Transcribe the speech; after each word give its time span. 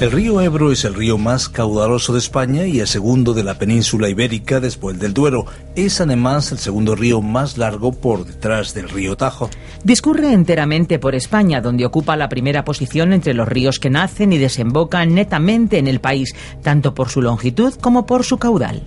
El 0.00 0.12
río 0.12 0.40
Ebro 0.40 0.72
es 0.72 0.86
el 0.86 0.94
río 0.94 1.18
más 1.18 1.50
caudaloso 1.50 2.14
de 2.14 2.20
España 2.20 2.64
y 2.64 2.80
el 2.80 2.86
segundo 2.86 3.34
de 3.34 3.44
la 3.44 3.58
península 3.58 4.08
ibérica 4.08 4.58
después 4.58 4.98
del 4.98 5.12
Duero. 5.12 5.44
Es 5.76 6.00
además 6.00 6.52
el 6.52 6.58
segundo 6.58 6.96
río 6.96 7.20
más 7.20 7.58
largo 7.58 7.92
por 7.92 8.24
detrás 8.24 8.72
del 8.72 8.88
río 8.88 9.14
Tajo. 9.18 9.50
Discurre 9.84 10.32
enteramente 10.32 10.98
por 10.98 11.14
España, 11.14 11.60
donde 11.60 11.84
ocupa 11.84 12.16
la 12.16 12.30
primera 12.30 12.64
posición 12.64 13.12
entre 13.12 13.34
los 13.34 13.46
ríos 13.46 13.78
que 13.78 13.90
nacen 13.90 14.32
y 14.32 14.38
desembocan 14.38 15.14
netamente 15.14 15.76
en 15.76 15.86
el 15.86 16.00
país, 16.00 16.34
tanto 16.62 16.94
por 16.94 17.10
su 17.10 17.20
longitud 17.20 17.74
como 17.74 18.06
por 18.06 18.24
su 18.24 18.38
caudal. 18.38 18.82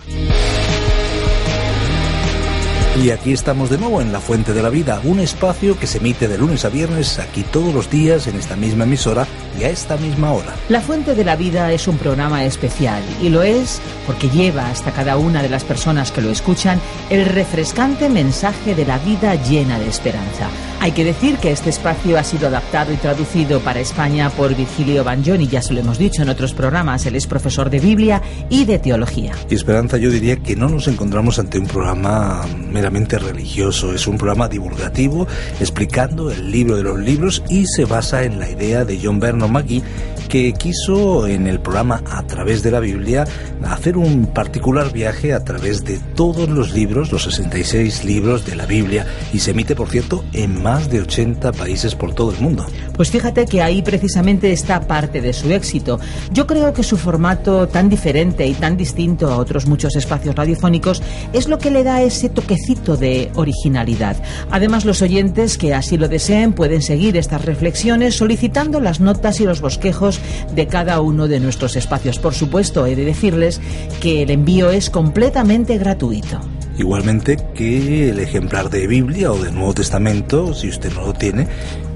Y 2.96 3.10
aquí 3.10 3.34
estamos 3.34 3.72
de 3.72 3.80
nuevo 3.80 4.02
en 4.02 4.12
La 4.14 4.20
Fuente 4.20 4.54
de 4.54 4.62
la 4.62 4.70
Vida, 4.70 5.02
un 5.04 5.20
espacio 5.20 5.80
que 5.80 5.88
se 5.88 5.98
emite 5.98 6.28
de 6.28 6.38
lunes 6.38 6.64
a 6.64 6.70
viernes 6.70 7.18
aquí 7.18 7.42
todos 7.42 7.74
los 7.74 7.90
días 7.90 8.28
en 8.28 8.36
esta 8.36 8.56
misma 8.56 8.84
emisora 8.84 9.26
y 9.60 9.64
a 9.64 9.70
esta 9.70 9.98
misma 9.98 10.32
hora. 10.32 10.54
La 10.70 10.80
Fuente 10.80 11.16
de 11.16 11.24
la 11.24 11.36
Vida 11.36 11.72
es 11.72 11.88
un 11.88 11.98
programa 11.98 12.46
especial 12.46 13.02
y 13.20 13.30
lo 13.30 13.42
es 13.42 13.82
porque 14.06 14.30
lleva 14.30 14.70
hasta 14.70 14.92
cada 14.92 15.18
una 15.18 15.42
de 15.42 15.50
las 15.50 15.64
personas 15.64 16.12
que 16.12 16.22
lo 16.22 16.30
escuchan 16.30 16.80
el 17.10 17.26
refrescante 17.26 18.10
mensaje 18.10 18.76
de 18.76 18.86
la 18.86 19.00
vida 19.00 19.34
llena 19.36 19.80
de 19.80 19.88
esperanza. 19.88 20.48
Hay 20.84 20.92
que 20.92 21.06
decir 21.06 21.38
que 21.38 21.50
este 21.50 21.70
espacio 21.70 22.20
ha 22.20 22.26
sido 22.26 22.50
adaptado 22.50 22.92
y 22.92 22.98
traducido 22.98 23.62
para 23.62 23.80
España 23.80 24.30
por 24.30 24.54
Virgilio 24.54 25.06
Banjoni, 25.06 25.48
ya 25.48 25.62
se 25.62 25.74
lo 25.74 25.80
hemos 25.80 25.98
dicho 25.98 26.22
en 26.22 26.28
otros 26.28 26.54
programas, 26.54 27.06
él 27.06 27.16
es 27.16 27.26
profesor 27.26 27.70
de 27.70 27.80
Biblia 27.80 28.22
y 28.50 28.66
de 28.66 28.80
teología. 28.80 29.32
Y 29.50 29.56
Esperanza, 29.56 29.96
yo 29.96 30.10
diría 30.10 30.36
que 30.36 30.58
no 30.58 30.68
nos 30.68 30.90
encontramos 30.90 31.40
ante 31.40 31.58
un 31.58 31.68
programa 31.68 32.46
meramente 32.70 33.18
religioso, 33.18 33.94
es 33.94 34.08
un 34.08 34.18
programa 34.18 34.50
divulgativo 34.50 35.26
explicando 35.62 36.30
el 36.30 36.52
libro 36.52 36.76
de 36.76 36.84
los 36.84 37.00
libros 37.00 37.44
y 37.50 37.66
se 37.66 37.86
basa 37.86 38.24
en 38.24 38.38
la 38.38 38.50
idea 38.50 38.84
de 38.84 39.00
John 39.02 39.22
Vernon 39.22 39.54
McGee 39.54 39.84
que 40.28 40.54
quiso 40.54 41.28
en 41.28 41.48
el 41.48 41.60
programa 41.60 42.04
A 42.10 42.24
través 42.24 42.64
de 42.64 42.72
la 42.72 42.80
Biblia 42.80 43.26
hacer 43.64 43.98
un 43.98 44.28
particular 44.28 44.92
viaje 44.92 45.34
a 45.34 45.44
través 45.44 45.84
de 45.84 46.00
todos 46.16 46.50
los 46.50 46.74
libros, 46.74 47.12
los 47.12 47.24
66 47.24 48.06
libros 48.06 48.46
de 48.46 48.56
la 48.56 48.66
Biblia, 48.66 49.06
y 49.34 49.40
se 49.40 49.52
emite, 49.52 49.76
por 49.76 49.90
cierto, 49.90 50.24
en 50.34 50.62
más 50.62 50.90
de 50.90 51.02
80 51.02 51.52
países 51.54 51.96
por 51.96 52.14
todo 52.14 52.32
el 52.32 52.40
mundo. 52.40 52.66
Pues 52.96 53.10
fíjate 53.10 53.46
que 53.46 53.62
ahí 53.62 53.82
precisamente 53.82 54.52
está 54.52 54.82
parte 54.82 55.22
de 55.22 55.34
su 55.34 55.52
éxito. 55.52 56.00
Yo 56.32 56.48
creo 56.48 56.74
que 56.74 56.84
su 56.84 56.98
formato 56.98 57.68
tan 57.68 57.90
diferente 57.90 58.46
y 58.46 58.54
tan 58.54 58.78
distinto 58.78 59.32
a 59.32 59.38
otros 59.38 59.66
muchos 59.66 59.96
espacios 59.96 60.36
radiofónicos 60.36 61.02
es 61.34 61.48
lo 61.48 61.58
que 61.58 61.72
le 61.72 61.84
da 61.84 62.02
ese 62.02 62.30
toquecito 62.30 62.98
de 62.98 63.32
originalidad. 63.36 64.18
Además, 64.52 64.86
los 64.86 65.02
oyentes 65.02 65.58
que 65.58 65.74
así 65.74 65.98
lo 65.98 66.08
deseen 66.08 66.54
pueden 66.54 66.82
seguir 66.82 67.18
estas 67.18 67.46
reflexiones 67.46 68.16
solicitando 68.16 68.80
las 68.80 69.00
notas 69.00 69.40
y 69.40 69.46
los 69.46 69.62
bosquejos 69.62 70.20
de 70.54 70.68
cada 70.68 71.02
uno 71.02 71.28
de 71.28 71.40
nuestros 71.40 71.76
espacios. 71.76 72.20
Por 72.20 72.34
supuesto, 72.34 72.86
he 72.86 72.96
de 72.96 73.06
decirles 73.06 73.62
que 74.02 74.24
el 74.24 74.30
envío 74.30 74.72
es 74.72 74.90
completamente 74.90 75.78
gratuito. 75.78 76.40
Igualmente 76.78 77.38
que 77.54 78.10
el 78.10 78.20
ejemplar 78.20 78.70
de 78.72 78.88
Biblia 78.88 79.32
o 79.32 79.38
del 79.38 79.54
Nuevo 79.54 79.76
Testamento, 79.76 80.56
si 80.56 80.70
usted 80.70 80.92
no 80.94 81.06
lo 81.06 81.14
tiene, 81.14 81.48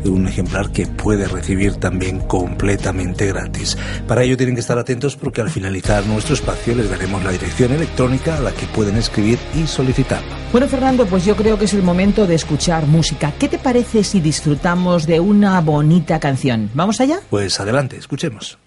un 0.06 0.28
ejemplar 0.28 0.72
que 0.72 0.86
puede 0.86 1.28
recibir 1.28 1.76
también 1.76 2.20
completamente 2.20 3.28
gratis. 3.28 3.78
Para 4.08 4.24
ello 4.24 4.38
tienen 4.38 4.56
que 4.56 4.62
estar 4.62 4.78
atentos 4.78 5.16
porque 5.16 5.42
al 5.42 5.50
finalizar 5.50 6.06
nuestro 6.06 6.36
espacio 6.36 6.76
les 6.76 6.90
daremos 6.90 7.24
la 7.24 7.32
dirección 7.32 7.72
electrónica 7.72 8.38
a 8.38 8.42
la 8.42 8.52
que 8.52 8.66
pueden 8.68 8.98
escribir 8.98 9.40
y 9.56 9.68
solicitarlo. 9.68 10.36
Bueno, 10.52 10.68
Fernando, 10.68 11.06
pues 11.06 11.26
yo 11.26 11.36
creo 11.36 11.58
que 11.58 11.66
es 11.66 11.74
el 11.74 11.84
momento 11.84 12.28
de 12.28 12.36
escuchar 12.36 12.86
música. 12.86 13.34
¿Qué 13.38 13.48
te 13.48 13.58
parece 13.58 14.04
si 14.04 14.22
disfrutamos 14.22 15.06
de 15.06 15.20
una 15.20 15.60
bonita 15.62 16.20
canción? 16.20 16.70
¿Vamos 16.74 17.02
allá? 17.02 17.20
Pues 17.30 17.60
adelante, 17.60 17.98
escuchemos. 17.98 18.58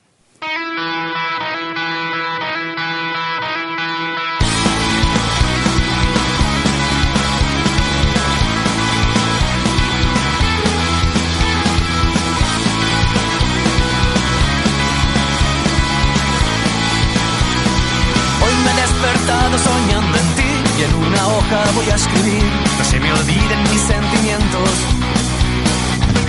Voy 21.80 21.90
a 21.90 21.94
escribir, 21.94 22.44
no 22.78 22.84
se 22.84 23.00
me 23.00 23.12
olviden 23.12 23.62
mis 23.70 23.80
sentimientos. 23.80 24.70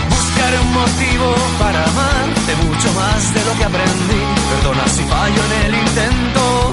Buscaré 0.09 0.59
un 0.59 0.73
motivo 0.73 1.35
para 1.59 1.83
amarte 1.83 2.51
mucho 2.67 2.93
más 2.93 3.33
de 3.33 3.45
lo 3.45 3.53
que 3.57 3.65
aprendí. 3.65 4.21
Perdona 4.51 4.87
si 4.87 5.03
fallo 5.03 5.41
en 5.47 5.53
el 5.65 5.75
intento. 5.75 6.71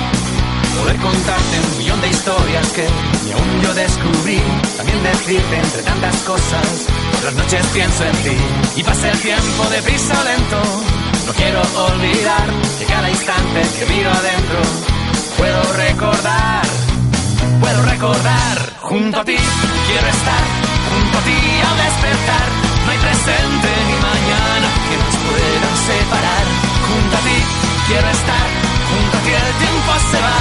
Poder 0.79 0.97
contarte 0.99 1.55
un 1.71 1.79
millón 1.79 2.01
de 2.01 2.09
historias 2.09 2.67
que 2.73 2.87
ni 3.25 3.33
aún 3.33 3.63
yo 3.63 3.75
descubrí. 3.75 4.41
También 4.77 5.03
decirte 5.03 5.57
entre 5.57 5.83
tantas 5.83 6.17
cosas, 6.23 6.69
por 7.13 7.25
las 7.25 7.35
noches 7.35 7.67
pienso 7.75 8.05
en 8.05 8.17
ti. 8.25 8.37
Y 8.77 8.83
pasa 8.85 9.11
el 9.11 9.19
tiempo 9.19 9.65
de 9.71 9.83
prisa 9.83 10.25
lento. 10.25 10.63
No 11.27 11.33
quiero 11.33 11.61
olvidar 11.61 12.47
que 12.79 12.85
cada 12.85 13.11
instante 13.11 13.61
que 13.79 13.87
miro 13.93 14.11
adentro 14.11 14.61
puedo 15.37 15.63
recordar 15.73 16.79
puedo 17.61 17.83
recordar. 17.83 18.68
Junto 18.89 19.21
a 19.21 19.23
ti 19.23 19.37
quiero 19.37 20.09
estar, 20.09 20.45
junto 20.89 21.19
a 21.19 21.21
ti 21.21 21.39
al 21.69 21.77
despertar. 21.77 22.49
No 22.87 22.91
hay 22.91 22.99
presente 23.05 23.69
ni 23.85 23.97
mañana 24.01 24.69
que 24.89 24.97
nos 24.97 25.15
puedan 25.29 25.77
separar. 25.89 26.45
Junto 26.89 27.17
a 27.19 27.21
ti 27.21 27.39
quiero 27.87 28.09
estar, 28.09 28.49
junto 28.89 29.15
a 29.19 29.21
ti 29.21 29.33
el 29.45 29.53
tiempo 29.61 29.93
se 30.11 30.19
va. 30.25 30.39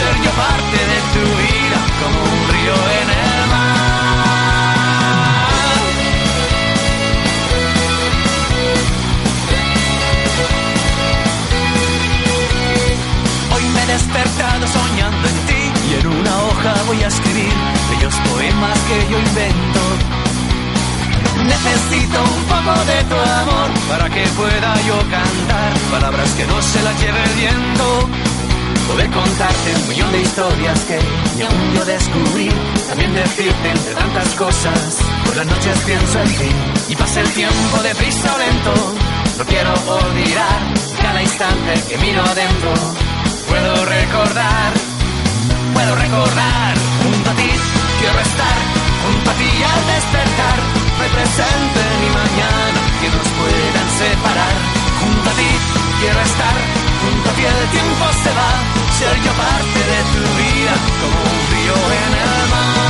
Ser 0.00 0.14
yo 0.24 0.32
parte 0.32 0.78
de 0.92 0.98
tu 1.12 1.24
vida 1.44 1.78
como 2.00 2.29
Necesito 21.70 22.18
un 22.22 22.44
poco 22.46 22.84
de 22.84 23.04
tu 23.04 23.14
amor 23.14 23.70
para 23.88 24.10
que 24.10 24.24
pueda 24.36 24.74
yo 24.82 24.98
cantar 25.08 25.72
palabras 25.92 26.30
que 26.32 26.44
no 26.46 26.60
se 26.62 26.82
las 26.82 27.00
lleve 27.00 27.22
el 27.22 27.34
viento. 27.34 28.08
Poder 28.88 29.10
contarte 29.10 29.74
un 29.80 29.88
millón 29.88 30.10
de 30.10 30.20
historias 30.22 30.80
que 30.80 30.98
ni 31.36 31.42
aún 31.42 31.74
yo 31.76 31.84
descubrí. 31.84 32.48
También 32.88 33.14
decirte 33.14 33.70
entre 33.70 33.94
tantas 33.94 34.34
cosas. 34.34 34.98
Por 35.24 35.36
las 35.36 35.46
noches 35.46 35.78
pienso 35.86 36.20
en 36.20 36.34
ti 36.34 36.50
y 36.88 36.96
pasa 36.96 37.20
el 37.20 37.30
tiempo 37.34 37.82
de 37.84 37.94
prisa 37.94 38.34
o 38.34 38.38
lento. 38.38 38.74
No 39.38 39.44
quiero 39.44 39.72
olvidar 39.72 40.60
cada 41.00 41.22
instante 41.22 41.72
que 41.88 41.98
miro 41.98 42.20
adentro. 42.22 42.72
Puedo 43.48 43.84
recordar 43.84 44.72
puedo 45.72 45.94
recordar. 45.94 46.74
Junto 47.02 47.30
a 47.30 47.34
ti 47.34 47.50
quiero 48.00 48.20
estar, 48.20 48.56
junto 49.04 49.30
a 49.30 49.34
ti 49.34 49.50
al 49.72 49.86
despertar. 49.94 50.79
Presente 51.08 51.80
ni 52.00 52.08
mañana 52.10 52.80
que 53.00 53.08
nos 53.08 53.28
puedan 53.38 53.88
separar. 53.98 54.56
Junto 55.00 55.30
a 55.30 55.32
ti 55.32 55.50
quiero 56.00 56.20
estar, 56.20 56.56
junto 57.02 57.30
a 57.30 57.32
ti 57.32 57.44
el 57.44 57.68
tiempo 57.70 58.04
se 58.22 58.30
va. 58.38 58.50
Ser 58.98 59.16
yo 59.24 59.32
parte 59.32 59.80
de 59.90 60.00
tu 60.12 60.22
vida 60.40 60.74
como 61.00 61.18
un 61.32 61.40
río 61.52 61.74
en 61.74 62.12
el 62.20 62.50
mar. 62.50 62.89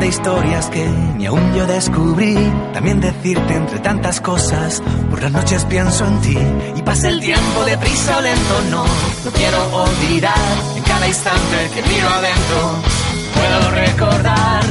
De 0.00 0.08
historias 0.08 0.68
que 0.70 0.86
ni 1.16 1.26
aún 1.26 1.54
yo 1.54 1.66
descubrí. 1.66 2.34
También 2.72 3.00
decirte 3.00 3.54
entre 3.54 3.78
tantas 3.78 4.20
cosas, 4.20 4.82
por 5.10 5.22
las 5.22 5.32
noches 5.32 5.64
pienso 5.64 6.06
en 6.06 6.20
ti 6.20 6.38
y 6.76 6.82
pasa 6.82 7.08
el 7.08 7.20
tiempo 7.20 7.64
de 7.64 7.78
prisa 7.78 8.18
o 8.18 8.20
lento. 8.20 8.54
No, 8.70 8.84
no 8.84 9.30
quiero 9.32 9.58
olvidar 9.84 10.54
en 10.76 10.82
cada 10.82 11.06
instante 11.06 11.70
que 11.74 11.82
miro 11.82 12.08
adentro. 12.08 12.58
Puedo 13.34 13.70
recordar, 13.70 14.64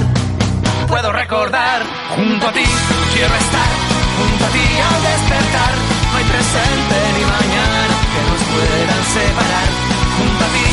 puedo 0.87 1.11
recordar, 1.11 1.83
junto 2.15 2.47
a 2.47 2.51
ti 2.51 2.65
quiero 3.13 3.35
estar, 3.35 3.71
junto 4.17 4.45
a 4.45 4.49
ti 4.49 4.65
al 4.89 5.01
despertar. 5.09 5.73
No 6.11 6.17
hay 6.17 6.25
presente 6.25 6.95
ni 7.17 7.23
mañana 7.25 7.95
que 8.11 8.21
nos 8.29 8.41
puedan 8.51 9.03
separar. 9.15 9.69
Junto 10.17 10.43
a 10.43 10.49
ti 10.55 10.65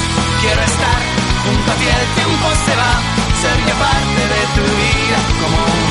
quiero 0.43 0.62
estar, 0.62 1.00
junto 1.44 1.72
a 1.72 1.75
ti 1.75 1.87
el 1.87 2.06
tiempo 2.14 2.48
se 2.66 2.76
va 2.76 3.21
sería 3.43 3.75
parte 3.75 4.23
de 4.35 4.43
tu 4.55 4.62
vida 4.62 5.19
como 5.41 5.56
un 5.56 5.81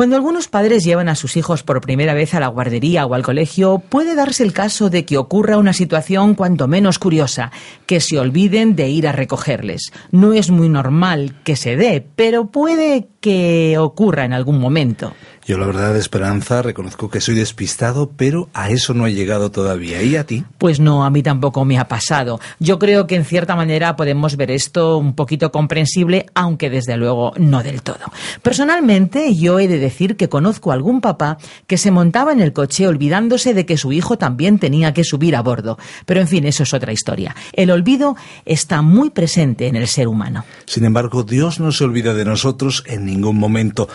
Cuando 0.00 0.16
algunos 0.16 0.48
padres 0.48 0.82
llevan 0.82 1.10
a 1.10 1.14
sus 1.14 1.36
hijos 1.36 1.62
por 1.62 1.82
primera 1.82 2.14
vez 2.14 2.32
a 2.32 2.40
la 2.40 2.46
guardería 2.46 3.04
o 3.04 3.12
al 3.12 3.22
colegio, 3.22 3.82
puede 3.86 4.14
darse 4.14 4.42
el 4.42 4.54
caso 4.54 4.88
de 4.88 5.04
que 5.04 5.18
ocurra 5.18 5.58
una 5.58 5.74
situación 5.74 6.34
cuanto 6.34 6.66
menos 6.68 6.98
curiosa, 6.98 7.52
que 7.84 8.00
se 8.00 8.18
olviden 8.18 8.76
de 8.76 8.88
ir 8.88 9.06
a 9.06 9.12
recogerles. 9.12 9.92
No 10.10 10.32
es 10.32 10.48
muy 10.48 10.70
normal 10.70 11.34
que 11.44 11.54
se 11.54 11.76
dé, 11.76 12.02
pero 12.16 12.46
puede 12.46 13.08
que 13.20 13.76
ocurra 13.76 14.24
en 14.24 14.32
algún 14.32 14.58
momento. 14.58 15.12
Yo 15.50 15.58
la 15.58 15.66
verdad, 15.66 15.96
Esperanza, 15.96 16.62
reconozco 16.62 17.10
que 17.10 17.20
soy 17.20 17.34
despistado, 17.34 18.12
pero 18.16 18.48
a 18.54 18.70
eso 18.70 18.94
no 18.94 19.08
he 19.08 19.14
llegado 19.14 19.50
todavía. 19.50 20.00
¿Y 20.00 20.14
a 20.14 20.24
ti? 20.24 20.44
Pues 20.58 20.78
no, 20.78 21.04
a 21.04 21.10
mí 21.10 21.24
tampoco 21.24 21.64
me 21.64 21.76
ha 21.76 21.88
pasado. 21.88 22.38
Yo 22.60 22.78
creo 22.78 23.08
que 23.08 23.16
en 23.16 23.24
cierta 23.24 23.56
manera 23.56 23.96
podemos 23.96 24.36
ver 24.36 24.52
esto 24.52 24.96
un 24.96 25.16
poquito 25.16 25.50
comprensible, 25.50 26.26
aunque 26.36 26.70
desde 26.70 26.96
luego 26.96 27.32
no 27.36 27.64
del 27.64 27.82
todo. 27.82 27.98
Personalmente, 28.42 29.34
yo 29.34 29.58
he 29.58 29.66
de 29.66 29.80
decir 29.80 30.16
que 30.16 30.28
conozco 30.28 30.70
a 30.70 30.74
algún 30.74 31.00
papá 31.00 31.36
que 31.66 31.78
se 31.78 31.90
montaba 31.90 32.30
en 32.30 32.40
el 32.40 32.52
coche 32.52 32.86
olvidándose 32.86 33.52
de 33.52 33.66
que 33.66 33.76
su 33.76 33.90
hijo 33.90 34.18
también 34.18 34.60
tenía 34.60 34.94
que 34.94 35.02
subir 35.02 35.34
a 35.34 35.42
bordo. 35.42 35.78
Pero 36.06 36.20
en 36.20 36.28
fin, 36.28 36.44
eso 36.44 36.62
es 36.62 36.72
otra 36.72 36.92
historia. 36.92 37.34
El 37.54 37.72
olvido 37.72 38.14
está 38.44 38.82
muy 38.82 39.10
presente 39.10 39.66
en 39.66 39.74
el 39.74 39.88
ser 39.88 40.06
humano. 40.06 40.44
Sin 40.66 40.84
embargo, 40.84 41.24
Dios 41.24 41.58
no 41.58 41.72
se 41.72 41.82
olvida 41.82 42.14
de 42.14 42.24
nosotros 42.24 42.84
en 42.86 43.04
ningún 43.04 43.36
momento. 43.36 43.88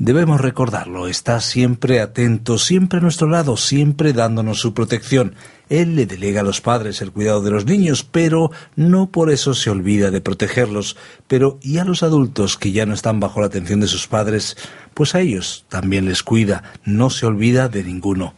Debemos 0.00 0.40
recordarlo, 0.40 1.08
está 1.08 1.42
siempre 1.42 2.00
atento, 2.00 2.56
siempre 2.56 3.00
a 3.00 3.02
nuestro 3.02 3.28
lado, 3.28 3.58
siempre 3.58 4.14
dándonos 4.14 4.58
su 4.58 4.72
protección. 4.72 5.34
Él 5.68 5.94
le 5.94 6.06
delega 6.06 6.40
a 6.40 6.42
los 6.42 6.62
padres 6.62 7.02
el 7.02 7.12
cuidado 7.12 7.42
de 7.42 7.50
los 7.50 7.66
niños, 7.66 8.02
pero 8.02 8.50
no 8.76 9.10
por 9.10 9.30
eso 9.30 9.52
se 9.52 9.68
olvida 9.68 10.10
de 10.10 10.22
protegerlos. 10.22 10.96
Pero 11.28 11.58
¿y 11.60 11.76
a 11.76 11.84
los 11.84 12.02
adultos 12.02 12.56
que 12.56 12.72
ya 12.72 12.86
no 12.86 12.94
están 12.94 13.20
bajo 13.20 13.40
la 13.40 13.48
atención 13.48 13.80
de 13.80 13.88
sus 13.88 14.06
padres? 14.06 14.56
Pues 14.94 15.14
a 15.14 15.20
ellos 15.20 15.66
también 15.68 16.06
les 16.06 16.22
cuida, 16.22 16.62
no 16.86 17.10
se 17.10 17.26
olvida 17.26 17.68
de 17.68 17.84
ninguno. 17.84 18.32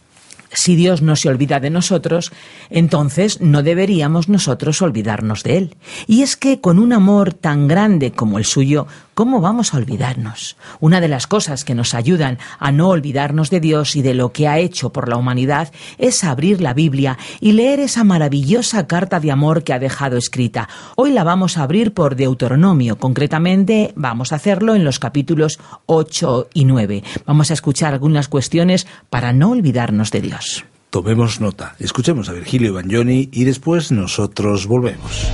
Si 0.54 0.76
Dios 0.76 1.00
no 1.00 1.16
se 1.16 1.28
olvida 1.28 1.60
de 1.60 1.70
nosotros, 1.70 2.30
entonces 2.68 3.40
no 3.40 3.62
deberíamos 3.62 4.28
nosotros 4.28 4.82
olvidarnos 4.82 5.42
de 5.44 5.56
Él. 5.56 5.76
Y 6.06 6.22
es 6.22 6.36
que 6.36 6.60
con 6.60 6.78
un 6.78 6.92
amor 6.92 7.32
tan 7.32 7.68
grande 7.68 8.12
como 8.12 8.38
el 8.38 8.44
suyo, 8.44 8.86
¿cómo 9.14 9.40
vamos 9.40 9.74
a 9.74 9.76
olvidarnos? 9.76 10.56
Una 10.80 11.00
de 11.00 11.08
las 11.08 11.26
cosas 11.26 11.64
que 11.64 11.74
nos 11.74 11.94
ayudan 11.94 12.38
a 12.58 12.72
no 12.72 12.88
olvidarnos 12.88 13.50
de 13.50 13.60
Dios 13.60 13.96
y 13.96 14.02
de 14.02 14.14
lo 14.14 14.32
que 14.32 14.48
ha 14.48 14.58
hecho 14.58 14.92
por 14.92 15.08
la 15.08 15.16
humanidad 15.16 15.72
es 15.98 16.24
abrir 16.24 16.60
la 16.60 16.74
Biblia 16.74 17.18
y 17.40 17.52
leer 17.52 17.80
esa 17.80 18.04
maravillosa 18.04 18.86
carta 18.86 19.20
de 19.20 19.30
amor 19.30 19.64
que 19.64 19.72
ha 19.72 19.78
dejado 19.78 20.16
escrita. 20.16 20.68
Hoy 20.96 21.12
la 21.12 21.24
vamos 21.24 21.58
a 21.58 21.62
abrir 21.62 21.94
por 21.94 22.16
Deuteronomio, 22.16 22.98
concretamente 22.98 23.92
vamos 23.96 24.32
a 24.32 24.36
hacerlo 24.36 24.74
en 24.74 24.84
los 24.84 24.98
capítulos 24.98 25.58
8 25.86 26.48
y 26.54 26.64
9. 26.64 27.02
Vamos 27.26 27.50
a 27.50 27.54
escuchar 27.54 27.92
algunas 27.92 28.28
cuestiones 28.28 28.86
para 29.10 29.32
no 29.32 29.50
olvidarnos 29.50 30.10
de 30.10 30.20
Dios. 30.20 30.64
Tomemos 30.90 31.40
nota, 31.40 31.74
escuchemos 31.78 32.28
a 32.28 32.32
Virgilio 32.32 32.74
Bagnoni 32.74 33.30
y 33.32 33.44
después 33.44 33.92
nosotros 33.92 34.66
volvemos. 34.66 35.26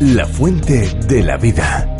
La 0.00 0.26
fuente 0.26 0.94
de 1.08 1.24
la 1.24 1.36
vida. 1.38 1.96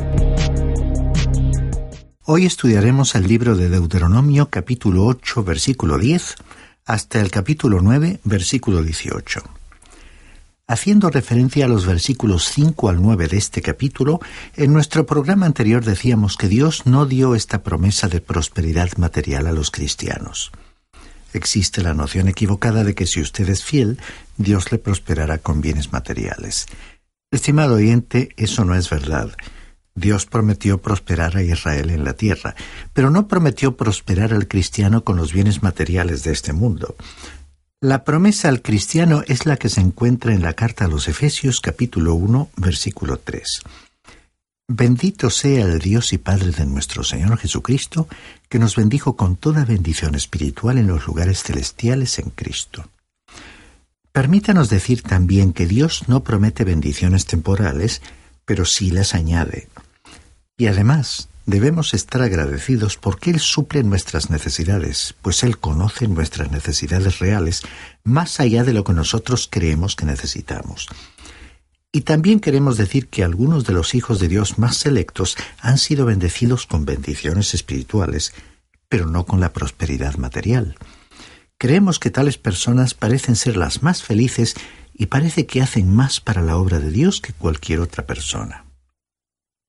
Hoy 2.26 2.46
estudiaremos 2.46 3.16
el 3.16 3.26
libro 3.26 3.56
de 3.56 3.68
Deuteronomio 3.68 4.50
capítulo 4.50 5.04
8 5.06 5.42
versículo 5.42 5.98
10 5.98 6.36
hasta 6.84 7.20
el 7.20 7.32
capítulo 7.32 7.80
9 7.82 8.20
versículo 8.22 8.84
18. 8.84 9.40
Haciendo 10.68 11.10
referencia 11.10 11.64
a 11.64 11.68
los 11.68 11.86
versículos 11.86 12.44
5 12.44 12.88
al 12.88 13.02
9 13.02 13.26
de 13.26 13.36
este 13.36 13.62
capítulo, 13.62 14.20
en 14.54 14.72
nuestro 14.72 15.04
programa 15.04 15.46
anterior 15.46 15.84
decíamos 15.84 16.36
que 16.36 16.46
Dios 16.46 16.86
no 16.86 17.04
dio 17.04 17.34
esta 17.34 17.64
promesa 17.64 18.06
de 18.06 18.20
prosperidad 18.20 18.96
material 18.96 19.48
a 19.48 19.52
los 19.52 19.72
cristianos. 19.72 20.52
Existe 21.32 21.82
la 21.82 21.94
noción 21.94 22.28
equivocada 22.28 22.84
de 22.84 22.94
que 22.94 23.06
si 23.06 23.20
usted 23.20 23.48
es 23.48 23.64
fiel, 23.64 23.98
Dios 24.36 24.70
le 24.70 24.78
prosperará 24.78 25.38
con 25.38 25.60
bienes 25.60 25.92
materiales. 25.92 26.66
Estimado 27.30 27.74
oyente, 27.74 28.30
eso 28.38 28.64
no 28.64 28.74
es 28.74 28.88
verdad. 28.88 29.30
Dios 29.94 30.24
prometió 30.24 30.80
prosperar 30.80 31.36
a 31.36 31.42
Israel 31.42 31.90
en 31.90 32.04
la 32.04 32.14
tierra, 32.14 32.54
pero 32.94 33.10
no 33.10 33.28
prometió 33.28 33.76
prosperar 33.76 34.32
al 34.32 34.48
cristiano 34.48 35.04
con 35.04 35.16
los 35.16 35.32
bienes 35.32 35.62
materiales 35.62 36.22
de 36.22 36.32
este 36.32 36.54
mundo. 36.54 36.96
La 37.80 38.02
promesa 38.02 38.48
al 38.48 38.62
cristiano 38.62 39.22
es 39.26 39.44
la 39.44 39.56
que 39.56 39.68
se 39.68 39.80
encuentra 39.80 40.32
en 40.32 40.42
la 40.42 40.54
carta 40.54 40.86
a 40.86 40.88
los 40.88 41.06
Efesios 41.06 41.60
capítulo 41.60 42.14
1 42.14 42.50
versículo 42.56 43.18
3. 43.18 43.62
Bendito 44.66 45.28
sea 45.28 45.64
el 45.64 45.78
Dios 45.78 46.12
y 46.12 46.18
Padre 46.18 46.50
de 46.50 46.64
nuestro 46.64 47.04
Señor 47.04 47.38
Jesucristo, 47.38 48.08
que 48.48 48.58
nos 48.58 48.74
bendijo 48.74 49.16
con 49.16 49.36
toda 49.36 49.64
bendición 49.64 50.14
espiritual 50.14 50.78
en 50.78 50.86
los 50.86 51.06
lugares 51.06 51.42
celestiales 51.42 52.18
en 52.18 52.30
Cristo. 52.30 52.88
Permítanos 54.18 54.68
decir 54.68 55.02
también 55.02 55.52
que 55.52 55.64
Dios 55.64 56.08
no 56.08 56.24
promete 56.24 56.64
bendiciones 56.64 57.24
temporales, 57.24 58.02
pero 58.44 58.64
sí 58.64 58.90
las 58.90 59.14
añade. 59.14 59.68
Y 60.56 60.66
además, 60.66 61.28
debemos 61.46 61.94
estar 61.94 62.22
agradecidos 62.22 62.96
porque 62.96 63.30
Él 63.30 63.38
suple 63.38 63.84
nuestras 63.84 64.28
necesidades, 64.28 65.14
pues 65.22 65.44
Él 65.44 65.58
conoce 65.58 66.08
nuestras 66.08 66.50
necesidades 66.50 67.20
reales 67.20 67.62
más 68.02 68.40
allá 68.40 68.64
de 68.64 68.72
lo 68.72 68.82
que 68.82 68.92
nosotros 68.92 69.46
creemos 69.48 69.94
que 69.94 70.06
necesitamos. 70.06 70.88
Y 71.92 72.00
también 72.00 72.40
queremos 72.40 72.76
decir 72.76 73.06
que 73.06 73.22
algunos 73.22 73.66
de 73.66 73.72
los 73.72 73.94
hijos 73.94 74.18
de 74.18 74.26
Dios 74.26 74.58
más 74.58 74.78
selectos 74.78 75.36
han 75.60 75.78
sido 75.78 76.06
bendecidos 76.06 76.66
con 76.66 76.84
bendiciones 76.84 77.54
espirituales, 77.54 78.34
pero 78.88 79.06
no 79.06 79.26
con 79.26 79.38
la 79.38 79.52
prosperidad 79.52 80.16
material. 80.16 80.74
Creemos 81.58 81.98
que 81.98 82.10
tales 82.10 82.38
personas 82.38 82.94
parecen 82.94 83.34
ser 83.34 83.56
las 83.56 83.82
más 83.82 84.04
felices 84.04 84.54
y 84.94 85.06
parece 85.06 85.46
que 85.46 85.60
hacen 85.60 85.92
más 85.92 86.20
para 86.20 86.40
la 86.40 86.56
obra 86.56 86.78
de 86.78 86.92
Dios 86.92 87.20
que 87.20 87.32
cualquier 87.32 87.80
otra 87.80 88.06
persona. 88.06 88.64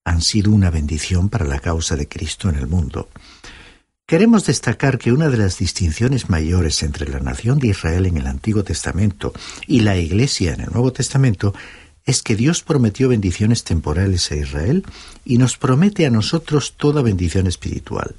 Han 0.05 0.21
sido 0.21 0.51
una 0.51 0.69
bendición 0.69 1.29
para 1.29 1.45
la 1.45 1.59
causa 1.59 1.95
de 1.95 2.07
Cristo 2.07 2.47
en 2.47 2.55
el 2.55 2.67
mundo. 2.67 3.09
Queremos 4.05 4.45
destacar 4.45 4.99
que 4.99 5.11
una 5.11 5.29
de 5.29 5.37
las 5.37 5.57
distinciones 5.57 6.29
mayores 6.29 6.81
entre 6.83 7.09
la 7.09 7.19
nación 7.19 7.57
de 7.57 7.69
Israel 7.69 8.05
en 8.05 8.17
el 8.17 8.27
Antiguo 8.27 8.63
Testamento 8.63 9.33
y 9.65 9.81
la 9.81 9.97
Iglesia 9.97 10.53
en 10.53 10.61
el 10.61 10.71
Nuevo 10.71 10.93
Testamento 10.93 11.55
es 12.05 12.21
que 12.21 12.35
Dios 12.35 12.61
prometió 12.61 13.09
bendiciones 13.09 13.63
temporales 13.63 14.31
a 14.31 14.35
Israel 14.35 14.83
y 15.25 15.37
nos 15.39 15.57
promete 15.57 16.05
a 16.05 16.11
nosotros 16.11 16.75
toda 16.77 17.01
bendición 17.01 17.47
espiritual. 17.47 18.15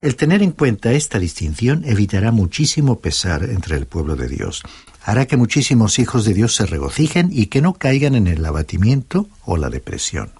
El 0.00 0.14
tener 0.14 0.44
en 0.44 0.52
cuenta 0.52 0.92
esta 0.92 1.18
distinción 1.18 1.82
evitará 1.84 2.30
muchísimo 2.30 3.00
pesar 3.00 3.42
entre 3.42 3.76
el 3.76 3.86
pueblo 3.86 4.14
de 4.14 4.28
Dios, 4.28 4.62
hará 5.02 5.26
que 5.26 5.36
muchísimos 5.36 5.98
hijos 5.98 6.24
de 6.24 6.34
Dios 6.34 6.54
se 6.54 6.66
regocijen 6.66 7.30
y 7.32 7.46
que 7.46 7.60
no 7.60 7.74
caigan 7.74 8.14
en 8.14 8.28
el 8.28 8.44
abatimiento 8.46 9.28
o 9.44 9.56
la 9.56 9.70
depresión. 9.70 10.30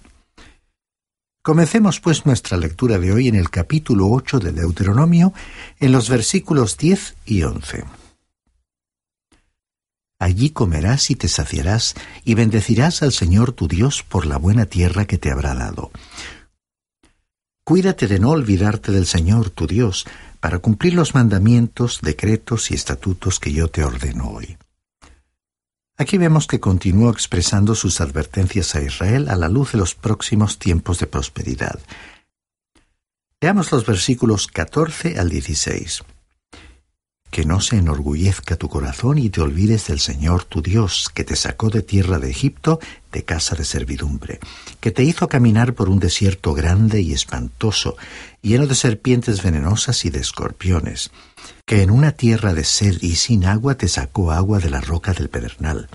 Comencemos 1.43 1.99
pues 1.99 2.25
nuestra 2.25 2.57
lectura 2.57 2.99
de 2.99 3.13
hoy 3.13 3.27
en 3.27 3.35
el 3.35 3.51
capítulo 3.51 4.09
8 4.11 4.39
de 4.39 4.53
Deuteronomio, 4.53 5.33
en 5.81 5.91
los 5.91 6.09
versículos 6.09 6.77
10 6.77 7.17
y 7.27 7.43
11. 7.43 7.85
Allí 10.21 10.51
comerás 10.51 11.11
y 11.11 11.17
te 11.17 11.27
saciarás, 11.27 11.95
y 12.25 12.35
bendecirás 12.35 13.03
al 13.03 13.13
Señor 13.13 13.53
tu 13.53 13.67
Dios 13.67 14.05
por 14.05 14.27
la 14.27 14.37
buena 14.37 14.67
tierra 14.67 15.07
que 15.07 15.19
te 15.19 15.33
habrá 15.33 15.55
dado. 15.55 15.91
Cuídate 17.69 18.07
de 18.07 18.19
no 18.19 18.31
olvidarte 18.31 18.93
del 18.93 19.05
Señor 19.05 19.51
tu 19.51 19.67
Dios, 19.67 20.07
para 20.41 20.59
cumplir 20.59 20.95
los 20.95 21.15
mandamientos, 21.15 22.01
decretos 22.01 22.71
y 22.71 22.75
estatutos 22.75 23.39
que 23.39 23.53
yo 23.53 23.69
te 23.69 23.85
ordeno 23.85 24.31
hoy. 24.31 24.57
Aquí 25.99 26.17
vemos 26.17 26.47
que 26.47 26.61
continuó 26.61 27.11
expresando 27.11 27.75
sus 27.75 28.01
advertencias 28.01 28.75
a 28.75 28.81
Israel 28.81 29.29
a 29.29 29.37
la 29.37 29.51
luz 29.51 29.73
de 29.73 29.79
los 29.81 29.95
próximos 29.95 30.59
tiempos 30.59 30.99
de 30.99 31.09
prosperidad. 31.09 31.79
Veamos 33.39 33.71
los 33.71 33.85
versículos 33.85 34.47
14 34.47 35.19
al 35.19 35.29
16 35.29 36.05
que 37.31 37.45
no 37.45 37.61
se 37.61 37.77
enorgullezca 37.77 38.57
tu 38.57 38.69
corazón 38.69 39.19
y 39.19 39.29
te 39.29 39.41
olvides 39.41 39.87
del 39.89 40.01
Señor 40.01 40.45
tu 40.45 40.63
Dios, 40.63 41.11
que 41.13 41.25
te 41.25 41.37
sacó 41.37 41.69
de 41.69 41.83
tierra 41.83 42.19
de 42.19 42.31
Egipto, 42.31 42.81
de 43.13 43.25
casa 43.25 43.55
de 43.55 43.65
servidumbre, 43.65 44.41
que 44.81 44.91
te 44.91 45.05
hizo 45.05 45.29
caminar 45.29 45.75
por 45.75 45.89
un 45.89 45.99
desierto 45.99 46.55
grande 46.55 47.01
y 47.01 47.13
espantoso, 47.13 47.97
lleno 48.43 48.67
de 48.67 48.75
serpientes 48.75 49.43
venenosas 49.43 50.05
y 50.05 50.11
de 50.11 50.21
escorpiones, 50.21 51.11
que 51.67 51.83
en 51.83 51.91
una 51.91 52.13
tierra 52.13 52.55
de 52.55 52.65
sed 52.65 52.97
y 53.03 53.17
sin 53.17 53.45
agua 53.45 53.77
te 53.77 53.89
sacó 53.89 54.33
agua 54.33 54.59
de 54.59 54.71
la 54.71 54.81
roca 54.81 55.13
del 55.13 55.29
pedernal, 55.29 55.89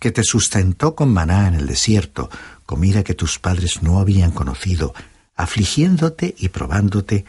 que 0.00 0.10
te 0.10 0.22
sustentó 0.22 0.94
con 0.94 1.12
maná 1.12 1.48
en 1.48 1.54
el 1.54 1.66
desierto, 1.66 2.28
comida 2.66 3.04
que 3.04 3.14
tus 3.14 3.38
padres 3.38 3.82
no 3.82 4.00
habían 4.00 4.32
conocido, 4.32 4.94
afligiéndote 5.34 6.34
y 6.38 6.50
probándote, 6.50 7.24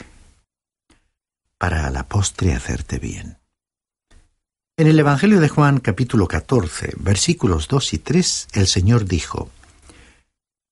para 1.58 1.88
a 1.88 1.90
la 1.90 2.08
postre 2.08 2.54
hacerte 2.54 3.00
bien. 3.00 3.38
En 4.78 4.88
el 4.88 5.00
Evangelio 5.00 5.40
de 5.40 5.48
Juan 5.48 5.80
capítulo 5.80 6.28
14, 6.28 6.96
versículos 6.98 7.70
2 7.70 7.94
y 7.94 7.98
3, 7.98 8.48
el 8.52 8.68
Señor 8.68 9.06
dijo, 9.06 9.50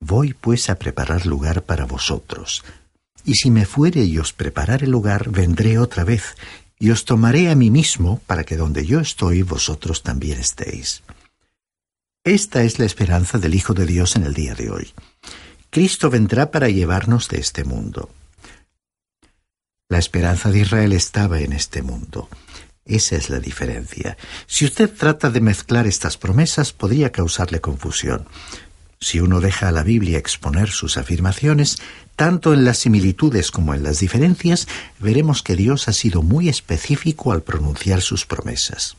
Voy 0.01 0.33
pues 0.33 0.69
a 0.69 0.75
preparar 0.75 1.25
lugar 1.25 1.63
para 1.63 1.85
vosotros, 1.85 2.65
y 3.23 3.35
si 3.35 3.49
me 3.49 3.65
fuere 3.65 4.03
y 4.03 4.17
os 4.17 4.33
preparare 4.33 4.87
lugar, 4.87 5.29
vendré 5.29 5.79
otra 5.79 6.03
vez, 6.03 6.35
y 6.77 6.89
os 6.89 7.05
tomaré 7.05 7.49
a 7.49 7.55
mí 7.55 7.71
mismo, 7.71 8.19
para 8.27 8.43
que 8.43 8.57
donde 8.57 8.85
yo 8.85 8.99
estoy 8.99 9.41
vosotros 9.41 10.03
también 10.03 10.37
estéis. 10.37 11.01
Esta 12.25 12.63
es 12.63 12.79
la 12.79 12.85
esperanza 12.85 13.37
del 13.37 13.55
Hijo 13.55 13.73
de 13.73 13.85
Dios 13.85 14.17
en 14.17 14.23
el 14.25 14.33
día 14.33 14.53
de 14.53 14.69
hoy. 14.69 14.93
Cristo 15.69 16.09
vendrá 16.09 16.51
para 16.51 16.67
llevarnos 16.67 17.29
de 17.29 17.37
este 17.37 17.63
mundo. 17.63 18.09
La 19.87 19.97
esperanza 19.97 20.51
de 20.51 20.59
Israel 20.59 20.91
estaba 20.91 21.39
en 21.39 21.53
este 21.53 21.81
mundo. 21.81 22.27
Esa 22.85 23.15
es 23.15 23.29
la 23.29 23.39
diferencia. 23.39 24.17
Si 24.45 24.65
usted 24.65 24.91
trata 24.91 25.29
de 25.29 25.39
mezclar 25.39 25.87
estas 25.87 26.17
promesas, 26.17 26.73
podría 26.73 27.11
causarle 27.11 27.61
confusión. 27.61 28.25
Si 28.99 29.19
uno 29.19 29.41
deja 29.41 29.67
a 29.67 29.71
la 29.71 29.83
Biblia 29.83 30.17
exponer 30.17 30.69
sus 30.69 30.97
afirmaciones, 30.97 31.77
tanto 32.15 32.53
en 32.53 32.65
las 32.65 32.77
similitudes 32.79 33.51
como 33.51 33.73
en 33.73 33.83
las 33.83 33.99
diferencias, 33.99 34.67
veremos 34.99 35.43
que 35.43 35.55
Dios 35.55 35.87
ha 35.87 35.93
sido 35.93 36.21
muy 36.21 36.49
específico 36.49 37.31
al 37.31 37.41
pronunciar 37.43 38.01
sus 38.01 38.25
promesas. 38.25 38.95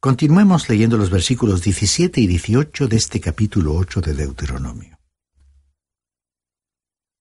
Continuemos 0.00 0.68
leyendo 0.68 0.96
los 0.96 1.10
versículos 1.10 1.62
17 1.62 2.20
y 2.20 2.26
18 2.26 2.88
de 2.88 2.96
este 2.96 3.20
capítulo 3.20 3.74
8 3.74 4.00
de 4.00 4.14
Deuteronomio. 4.14 4.98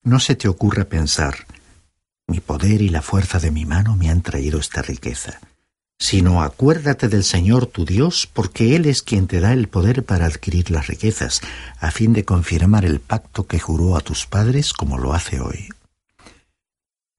No 0.04 0.20
se 0.20 0.34
te 0.34 0.48
ocurra 0.48 0.86
pensar, 0.86 1.46
mi 2.32 2.40
poder 2.40 2.82
y 2.82 2.90
la 2.90 3.02
fuerza 3.02 3.40
de 3.40 3.52
mi 3.52 3.66
mano 3.66 3.96
me 3.96 4.10
han 4.10 4.22
traído 4.22 4.60
esta 4.60 4.82
riqueza. 4.82 5.40
Sino 6.00 6.42
acuérdate 6.42 7.10
del 7.10 7.24
Señor 7.24 7.68
tu 7.68 7.86
Dios, 7.86 8.28
porque 8.32 8.76
Él 8.76 8.86
es 8.88 9.04
quien 9.04 9.28
te 9.28 9.40
da 9.40 9.54
el 9.54 9.68
poder 9.68 10.04
para 10.04 10.26
adquirir 10.26 10.72
las 10.72 10.88
riquezas, 10.88 11.42
a 11.80 11.92
fin 11.92 12.14
de 12.14 12.26
confirmar 12.26 12.86
el 12.86 13.00
pacto 13.00 13.46
que 13.46 13.60
juró 13.60 13.96
a 13.96 14.02
tus 14.02 14.26
padres 14.26 14.74
como 14.74 14.98
lo 14.98 15.14
hace 15.14 15.42
hoy. 15.42 15.70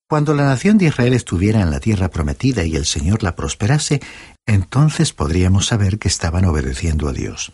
Cuando 0.09 0.35
la 0.35 0.45
nación 0.45 0.79
de 0.79 0.87
Israel 0.87 1.13
estuviera 1.13 1.61
en 1.61 1.71
la 1.71 1.79
tierra 1.79 2.09
prometida 2.09 2.65
y 2.65 2.75
el 2.75 2.87
Señor 2.87 3.23
la 3.23 3.37
prosperase, 3.37 4.01
entonces 4.47 5.13
podríamos 5.13 5.67
saber 5.67 5.99
que 5.99 6.09
estaban 6.09 6.45
obedeciendo 6.45 7.09
a 7.09 7.13
Dios. 7.13 7.53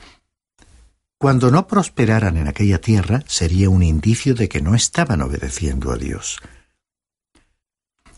Cuando 1.18 1.50
no 1.50 1.66
prosperaran 1.66 2.36
en 2.36 2.48
aquella 2.48 2.80
tierra, 2.80 3.22
sería 3.26 3.68
un 3.68 3.82
indicio 3.82 4.34
de 4.34 4.48
que 4.48 4.62
no 4.62 4.74
estaban 4.74 5.20
obedeciendo 5.20 5.92
a 5.92 5.96
Dios 5.96 6.38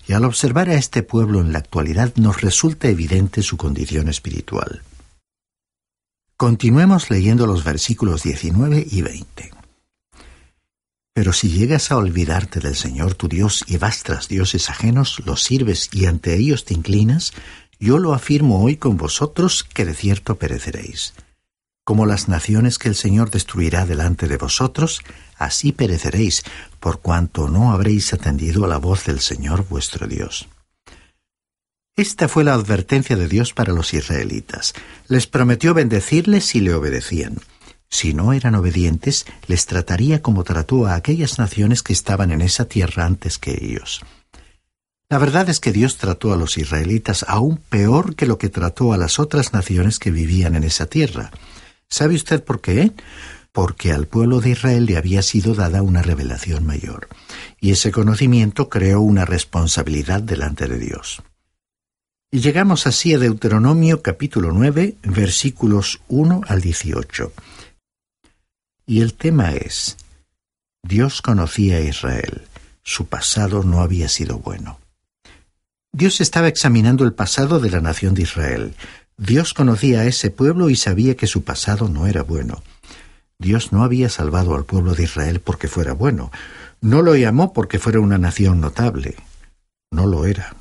y 0.07 0.12
al 0.12 0.25
observar 0.25 0.69
a 0.69 0.75
este 0.75 1.02
pueblo 1.02 1.40
en 1.40 1.52
la 1.52 1.59
actualidad 1.59 2.14
nos 2.16 2.40
resulta 2.40 2.88
evidente 2.88 3.42
su 3.42 3.57
condición 3.57 4.09
espiritual. 4.09 4.83
Continuemos 6.37 7.11
leyendo 7.11 7.47
los 7.47 7.64
versículos 7.64 8.23
19 8.23 8.87
y 8.90 9.02
20. 9.02 9.50
Pero 11.12 11.33
si 11.33 11.50
llegas 11.50 11.90
a 11.90 11.97
olvidarte 11.97 12.61
del 12.61 12.76
Señor 12.76 13.14
tu 13.14 13.28
Dios 13.28 13.64
y 13.66 13.76
vas 13.76 14.02
tras 14.02 14.28
dioses 14.28 14.71
ajenos, 14.71 15.21
los 15.26 15.42
sirves 15.42 15.90
y 15.92 16.07
ante 16.07 16.35
ellos 16.35 16.64
te 16.64 16.73
inclinas, 16.75 17.33
yo 17.78 17.99
lo 17.99 18.14
afirmo 18.14 18.62
hoy 18.62 18.76
con 18.76 18.97
vosotros 18.97 19.64
que 19.64 19.85
de 19.85 19.95
cierto 19.95 20.37
pereceréis. 20.37 21.12
Como 21.84 22.06
las 22.06 22.28
naciones 22.28 22.78
que 22.78 22.88
el 22.88 22.94
Señor 22.94 23.30
destruirá 23.30 23.87
delante 23.87 24.28
de 24.28 24.37
vosotros, 24.37 25.00
así 25.37 25.72
pereceréis, 25.72 26.42
por 26.78 27.00
cuanto 27.00 27.49
no 27.49 27.72
habréis 27.72 28.12
atendido 28.12 28.64
a 28.64 28.68
la 28.68 28.78
voz 28.78 29.04
del 29.06 29.20
Señor 29.20 29.66
vuestro 29.68 30.06
Dios. 30.06 30.49
Esta 31.96 32.28
fue 32.28 32.44
la 32.44 32.54
advertencia 32.54 33.16
de 33.16 33.28
Dios 33.28 33.52
para 33.52 33.72
los 33.72 33.92
israelitas. 33.92 34.75
Les 35.08 35.26
prometió 35.26 35.75
bendecirles 35.75 36.46
si 36.46 36.60
le 36.60 36.72
obedecían. 36.72 37.38
Si 37.90 38.14
no 38.14 38.32
eran 38.32 38.54
obedientes, 38.54 39.26
les 39.49 39.66
trataría 39.66 40.22
como 40.22 40.44
trató 40.44 40.87
a 40.87 40.94
aquellas 40.94 41.38
naciones 41.38 41.82
que 41.82 41.92
estaban 41.92 42.30
en 42.30 42.40
esa 42.40 42.66
tierra 42.66 43.04
antes 43.04 43.37
que 43.37 43.58
ellos. 43.60 44.00
La 45.10 45.18
verdad 45.18 45.49
es 45.49 45.58
que 45.58 45.72
Dios 45.72 45.96
trató 45.96 46.32
a 46.32 46.37
los 46.37 46.56
israelitas 46.56 47.25
aún 47.26 47.56
peor 47.56 48.14
que 48.14 48.26
lo 48.26 48.38
que 48.38 48.49
trató 48.49 48.92
a 48.92 48.96
las 48.96 49.18
otras 49.18 49.52
naciones 49.52 49.99
que 49.99 50.12
vivían 50.12 50.54
en 50.54 50.62
esa 50.62 50.87
tierra. 50.87 51.32
¿Sabe 51.90 52.14
usted 52.14 52.42
por 52.42 52.61
qué? 52.61 52.92
porque 53.52 53.92
al 53.92 54.06
pueblo 54.06 54.40
de 54.40 54.50
Israel 54.50 54.87
le 54.87 54.97
había 54.97 55.23
sido 55.23 55.54
dada 55.54 55.82
una 55.82 56.02
revelación 56.02 56.64
mayor, 56.64 57.09
y 57.61 57.73
ese 57.73 57.90
conocimiento 57.90 58.68
creó 58.68 59.00
una 59.00 59.25
responsabilidad 59.25 60.23
delante 60.23 60.68
de 60.68 60.78
Dios. 60.78 61.23
Llegamos 62.30 62.87
así 62.87 63.12
a 63.12 63.18
Deuteronomio 63.18 64.02
capítulo 64.02 64.52
9, 64.52 64.99
versículos 65.02 66.00
1 66.06 66.42
al 66.47 66.61
18. 66.61 67.32
Y 68.87 69.00
el 69.00 69.14
tema 69.14 69.52
es, 69.54 69.97
Dios 70.82 71.23
conocía 71.23 71.78
a 71.78 71.80
Israel, 71.80 72.42
su 72.85 73.06
pasado 73.06 73.64
no 73.64 73.80
había 73.80 74.09
sido 74.09 74.38
bueno. 74.38 74.78
Dios 75.92 76.20
estaba 76.20 76.47
examinando 76.47 77.02
el 77.04 77.14
pasado 77.14 77.59
de 77.59 77.70
la 77.70 77.80
nación 77.80 78.14
de 78.14 78.23
Israel. 78.23 78.75
Dios 79.21 79.53
conocía 79.53 80.00
a 80.00 80.07
ese 80.07 80.31
pueblo 80.31 80.71
y 80.71 80.77
sabía 80.77 81.15
que 81.15 81.27
su 81.27 81.45
pasado 81.45 81.91
no 81.91 82.07
era 82.07 82.23
bueno. 82.23 82.62
Dios 83.39 83.71
no 83.71 83.85
había 83.85 84.09
salvado 84.09 84.55
al 84.55 84.65
pueblo 84.65 84.95
de 84.95 85.03
Israel 85.03 85.41
porque 85.41 85.69
fuera 85.69 85.93
bueno, 85.93 86.33
no 86.81 87.03
lo 87.03 87.15
llamó 87.15 87.53
porque 87.53 87.79
fuera 87.79 88.00
una 88.00 88.17
nación 88.17 88.62
notable, 88.62 89.17
no 89.91 90.07
lo 90.07 90.25
era. 90.25 90.57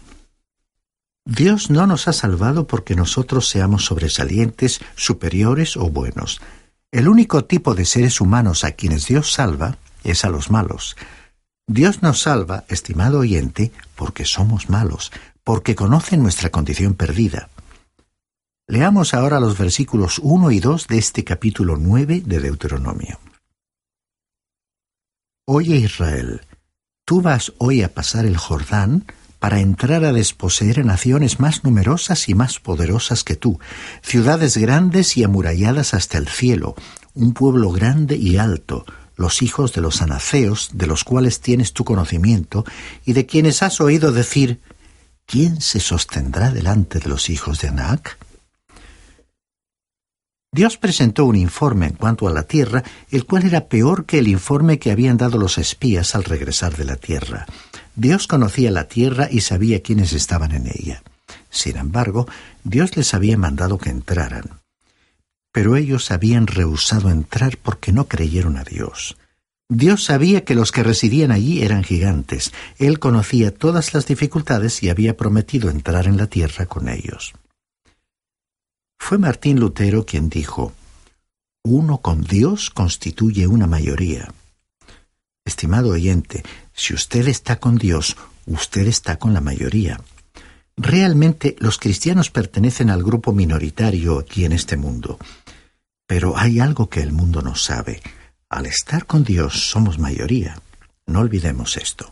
Dios 1.23 1.69
no 1.69 1.87
nos 1.87 2.09
ha 2.09 2.13
salvado 2.13 2.67
porque 2.67 2.95
nosotros 2.95 3.47
seamos 3.47 3.85
sobresalientes, 3.85 4.81
superiores 4.97 5.77
o 5.77 5.89
buenos. 5.89 6.41
El 6.91 7.07
único 7.07 7.45
tipo 7.45 7.75
de 7.75 7.85
seres 7.85 8.19
humanos 8.19 8.65
a 8.65 8.73
quienes 8.73 9.07
Dios 9.07 9.31
salva 9.31 9.77
es 10.03 10.25
a 10.25 10.29
los 10.29 10.51
malos. 10.51 10.97
Dios 11.65 12.01
nos 12.01 12.23
salva, 12.23 12.65
estimado 12.67 13.19
oyente, 13.19 13.71
porque 13.95 14.25
somos 14.25 14.69
malos, 14.69 15.13
porque 15.45 15.75
conoce 15.75 16.17
nuestra 16.17 16.49
condición 16.49 16.93
perdida. 16.93 17.47
Leamos 18.69 19.15
ahora 19.15 19.39
los 19.39 19.57
versículos 19.57 20.19
1 20.19 20.51
y 20.51 20.59
2 20.59 20.85
de 20.85 20.99
este 20.99 21.23
capítulo 21.23 21.75
9 21.75 22.21
de 22.23 22.39
Deuteronomio. 22.39 23.19
Oye 25.47 25.77
Israel, 25.77 26.41
tú 27.03 27.23
vas 27.23 27.51
hoy 27.57 27.81
a 27.81 27.91
pasar 27.91 28.27
el 28.27 28.37
Jordán 28.37 29.05
para 29.39 29.59
entrar 29.59 30.05
a 30.05 30.13
desposeer 30.13 30.81
a 30.81 30.83
naciones 30.83 31.39
más 31.39 31.63
numerosas 31.63 32.29
y 32.29 32.35
más 32.35 32.59
poderosas 32.59 33.23
que 33.23 33.35
tú, 33.35 33.59
ciudades 34.03 34.55
grandes 34.55 35.17
y 35.17 35.23
amuralladas 35.23 35.95
hasta 35.95 36.19
el 36.19 36.27
cielo, 36.27 36.75
un 37.15 37.33
pueblo 37.33 37.71
grande 37.71 38.17
y 38.17 38.37
alto, 38.37 38.85
los 39.15 39.41
hijos 39.41 39.73
de 39.73 39.81
los 39.81 40.03
anaceos, 40.03 40.69
de 40.75 40.85
los 40.85 41.03
cuales 41.03 41.41
tienes 41.41 41.73
tu 41.73 41.83
conocimiento, 41.85 42.65
y 43.03 43.13
de 43.13 43.25
quienes 43.25 43.63
has 43.63 43.81
oído 43.81 44.11
decir, 44.11 44.61
¿quién 45.25 45.59
se 45.59 45.79
sostendrá 45.79 46.51
delante 46.51 46.99
de 46.99 47.09
los 47.09 47.31
hijos 47.31 47.61
de 47.61 47.69
Anac? 47.69 48.28
Dios 50.51 50.77
presentó 50.77 51.25
un 51.25 51.35
informe 51.35 51.87
en 51.87 51.93
cuanto 51.93 52.27
a 52.27 52.31
la 52.31 52.43
tierra, 52.43 52.83
el 53.11 53.25
cual 53.25 53.45
era 53.45 53.67
peor 53.67 54.05
que 54.05 54.17
el 54.17 54.27
informe 54.27 54.79
que 54.79 54.91
habían 54.91 55.17
dado 55.17 55.37
los 55.37 55.59
espías 55.59 56.15
al 56.15 56.23
regresar 56.23 56.75
de 56.75 56.85
la 56.85 56.95
tierra. 56.95 57.45
Dios 57.95 58.25
conocía 58.25 58.71
la 58.71 58.87
tierra 58.87 59.27
y 59.29 59.41
sabía 59.41 59.83
quiénes 59.83 60.11
estaban 60.13 60.51
en 60.53 60.67
ella. 60.67 61.03
Sin 61.51 61.77
embargo, 61.77 62.27
Dios 62.63 62.97
les 62.97 63.13
había 63.13 63.37
mandado 63.37 63.77
que 63.77 63.91
entraran. 63.91 64.61
Pero 65.51 65.75
ellos 65.75 66.09
habían 66.09 66.47
rehusado 66.47 67.09
entrar 67.09 67.57
porque 67.57 67.91
no 67.91 68.07
creyeron 68.07 68.57
a 68.57 68.63
Dios. 68.63 69.17
Dios 69.67 70.03
sabía 70.03 70.45
que 70.45 70.55
los 70.55 70.71
que 70.71 70.81
residían 70.81 71.31
allí 71.31 71.61
eran 71.61 71.83
gigantes. 71.83 72.51
Él 72.79 72.97
conocía 72.97 73.53
todas 73.53 73.93
las 73.93 74.07
dificultades 74.07 74.81
y 74.81 74.89
había 74.89 75.15
prometido 75.15 75.69
entrar 75.69 76.07
en 76.07 76.17
la 76.17 76.25
tierra 76.25 76.65
con 76.65 76.89
ellos. 76.89 77.33
Fue 78.99 79.17
Martín 79.17 79.59
Lutero 79.59 80.05
quien 80.05 80.29
dijo, 80.29 80.73
uno 81.63 81.97
con 81.99 82.21
Dios 82.21 82.69
constituye 82.69 83.47
una 83.47 83.65
mayoría. 83.65 84.31
Estimado 85.43 85.89
oyente, 85.89 86.43
si 86.73 86.93
usted 86.93 87.27
está 87.27 87.59
con 87.59 87.77
Dios, 87.77 88.17
usted 88.45 88.87
está 88.87 89.17
con 89.17 89.33
la 89.33 89.41
mayoría. 89.41 89.99
Realmente 90.77 91.55
los 91.59 91.79
cristianos 91.79 92.29
pertenecen 92.29 92.91
al 92.91 93.03
grupo 93.03 93.33
minoritario 93.33 94.19
aquí 94.19 94.45
en 94.45 94.51
este 94.51 94.77
mundo. 94.77 95.17
Pero 96.05 96.37
hay 96.37 96.59
algo 96.59 96.87
que 96.87 97.01
el 97.01 97.11
mundo 97.11 97.41
no 97.41 97.55
sabe. 97.55 98.01
Al 98.47 98.67
estar 98.67 99.07
con 99.07 99.23
Dios 99.23 99.69
somos 99.69 99.97
mayoría. 99.97 100.61
No 101.07 101.19
olvidemos 101.19 101.77
esto. 101.77 102.11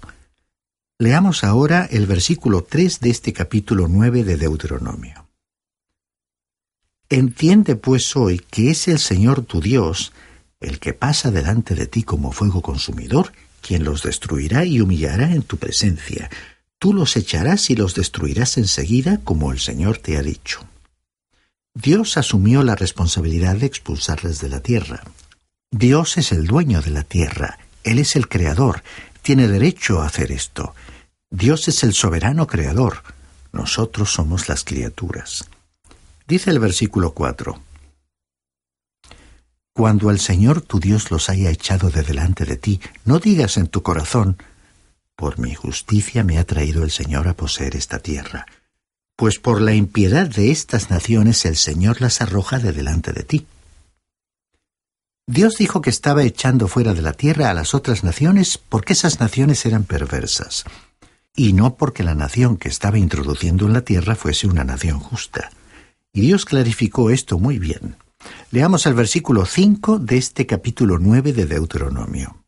Leamos 0.98 1.44
ahora 1.44 1.88
el 1.92 2.08
versículo 2.08 2.64
3 2.64 3.00
de 3.02 3.10
este 3.12 3.34
capítulo 3.34 3.88
9 3.88 4.24
de 4.24 4.38
Deuteronomio. 4.38 5.27
Entiende 7.10 7.78
pues 7.78 8.18
hoy 8.18 8.40
que 8.40 8.70
es 8.70 8.90
el 8.90 9.00
Señor 9.00 9.44
tu 9.44 9.62
Dios, 9.62 10.12
el 10.60 10.80
que 10.80 10.94
pasa 10.94 11.32
delante 11.32 11.74
de 11.74 11.88
ti 11.88 12.04
como 12.04 12.34
fuego 12.34 12.62
consumidor, 12.62 13.32
quien 13.62 13.86
los 13.86 14.04
destruirá 14.04 14.66
y 14.66 14.82
humillará 14.82 15.32
en 15.34 15.44
tu 15.44 15.56
presencia. 15.58 16.30
Tú 16.80 16.94
los 16.94 17.16
echarás 17.16 17.70
y 17.70 17.76
los 17.76 17.96
destruirás 17.96 18.58
enseguida 18.58 19.22
como 19.24 19.54
el 19.54 19.60
Señor 19.60 20.00
te 20.00 20.18
ha 20.18 20.22
dicho. 20.22 20.66
Dios 21.74 22.18
asumió 22.18 22.62
la 22.64 22.76
responsabilidad 22.76 23.56
de 23.56 23.68
expulsarles 23.68 24.42
de 24.42 24.50
la 24.50 24.60
tierra. 24.60 25.04
Dios 25.72 26.18
es 26.18 26.34
el 26.34 26.46
dueño 26.46 26.82
de 26.82 26.92
la 26.92 27.04
tierra, 27.04 27.58
Él 27.84 28.00
es 28.00 28.16
el 28.16 28.28
creador, 28.28 28.84
tiene 29.22 29.48
derecho 29.48 30.02
a 30.02 30.08
hacer 30.08 30.32
esto. 30.32 30.76
Dios 31.30 31.68
es 31.68 31.84
el 31.84 31.94
soberano 31.94 32.48
creador, 32.48 33.04
nosotros 33.54 34.12
somos 34.12 34.50
las 34.50 34.64
criaturas. 34.64 35.46
Dice 36.28 36.50
el 36.50 36.60
versículo 36.60 37.14
4. 37.14 37.58
Cuando 39.74 40.12
el 40.12 40.20
Señor 40.20 40.62
tu 40.62 40.82
Dios 40.82 41.10
los 41.10 41.30
haya 41.30 41.50
echado 41.50 41.90
de 41.90 42.04
delante 42.04 42.44
de 42.44 42.58
ti, 42.58 42.82
no 43.06 43.20
digas 43.20 43.56
en 43.56 43.68
tu 43.68 43.82
corazón, 43.82 44.38
por 45.16 45.40
mi 45.40 45.56
justicia 45.56 46.26
me 46.26 46.38
ha 46.38 46.44
traído 46.44 46.84
el 46.84 46.92
Señor 46.92 47.30
a 47.30 47.34
poseer 47.34 47.78
esta 47.78 48.00
tierra, 48.00 48.46
pues 49.16 49.40
por 49.40 49.62
la 49.62 49.74
impiedad 49.74 50.28
de 50.28 50.52
estas 50.52 50.90
naciones 50.90 51.46
el 51.46 51.56
Señor 51.56 52.02
las 52.02 52.20
arroja 52.20 52.60
de 52.60 52.74
delante 52.74 53.14
de 53.14 53.24
ti. 53.24 53.48
Dios 55.28 55.56
dijo 55.58 55.80
que 55.82 55.90
estaba 55.90 56.24
echando 56.24 56.68
fuera 56.68 56.94
de 56.94 57.04
la 57.04 57.14
tierra 57.14 57.50
a 57.50 57.54
las 57.54 57.74
otras 57.74 58.04
naciones 58.04 58.58
porque 58.58 58.94
esas 58.94 59.22
naciones 59.22 59.66
eran 59.66 59.86
perversas, 59.86 60.66
y 61.38 61.54
no 61.54 61.76
porque 61.76 62.04
la 62.04 62.16
nación 62.16 62.58
que 62.58 62.68
estaba 62.68 62.98
introduciendo 62.98 63.66
en 63.66 63.74
la 63.74 63.82
tierra 63.82 64.16
fuese 64.16 64.48
una 64.48 64.66
nación 64.66 65.00
justa. 65.00 65.52
Y 66.18 66.22
Dios 66.22 66.46
clarificó 66.46 67.12
esto 67.12 67.38
muy 67.38 67.60
bien. 67.60 67.96
Leamos 68.50 68.88
el 68.88 68.96
versículo 68.96 69.46
5 69.46 70.00
de 70.00 70.18
este 70.18 70.48
capítulo 70.48 70.98
9 70.98 71.32
de 71.32 71.46
Deuteronomio. 71.46 72.44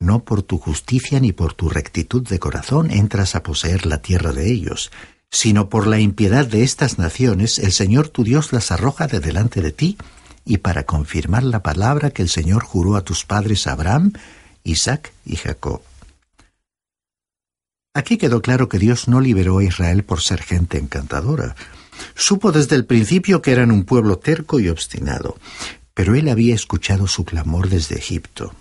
No 0.00 0.24
por 0.24 0.42
tu 0.42 0.58
justicia 0.58 1.20
ni 1.20 1.30
por 1.30 1.54
tu 1.54 1.68
rectitud 1.68 2.26
de 2.26 2.40
corazón 2.40 2.90
entras 2.90 3.36
a 3.36 3.44
poseer 3.44 3.86
la 3.86 4.02
tierra 4.02 4.32
de 4.32 4.50
ellos, 4.50 4.90
sino 5.30 5.68
por 5.68 5.86
la 5.86 6.00
impiedad 6.00 6.44
de 6.44 6.64
estas 6.64 6.98
naciones 6.98 7.60
el 7.60 7.70
Señor 7.70 8.08
tu 8.08 8.24
Dios 8.24 8.52
las 8.52 8.72
arroja 8.72 9.06
de 9.06 9.20
delante 9.20 9.60
de 9.62 9.70
ti 9.70 9.98
y 10.44 10.56
para 10.56 10.86
confirmar 10.86 11.44
la 11.44 11.62
palabra 11.62 12.10
que 12.10 12.22
el 12.22 12.30
Señor 12.30 12.64
juró 12.64 12.96
a 12.96 13.04
tus 13.04 13.24
padres 13.24 13.68
Abraham, 13.68 14.12
Isaac 14.64 15.12
y 15.24 15.36
Jacob. 15.36 15.82
Aquí 17.94 18.16
quedó 18.16 18.40
claro 18.40 18.68
que 18.68 18.78
Dios 18.78 19.08
no 19.08 19.20
liberó 19.20 19.58
a 19.58 19.64
Israel 19.64 20.02
por 20.02 20.20
ser 20.20 20.42
gente 20.42 20.78
encantadora. 20.78 21.54
Supo 22.14 22.52
desde 22.52 22.76
el 22.76 22.86
principio 22.86 23.42
que 23.42 23.52
eran 23.52 23.70
un 23.70 23.84
pueblo 23.84 24.18
terco 24.18 24.60
y 24.60 24.68
obstinado, 24.68 25.36
pero 25.94 26.14
él 26.14 26.28
había 26.28 26.54
escuchado 26.54 27.06
su 27.06 27.24
clamor 27.24 27.68
desde 27.68 27.96
Egipto. 27.96 28.54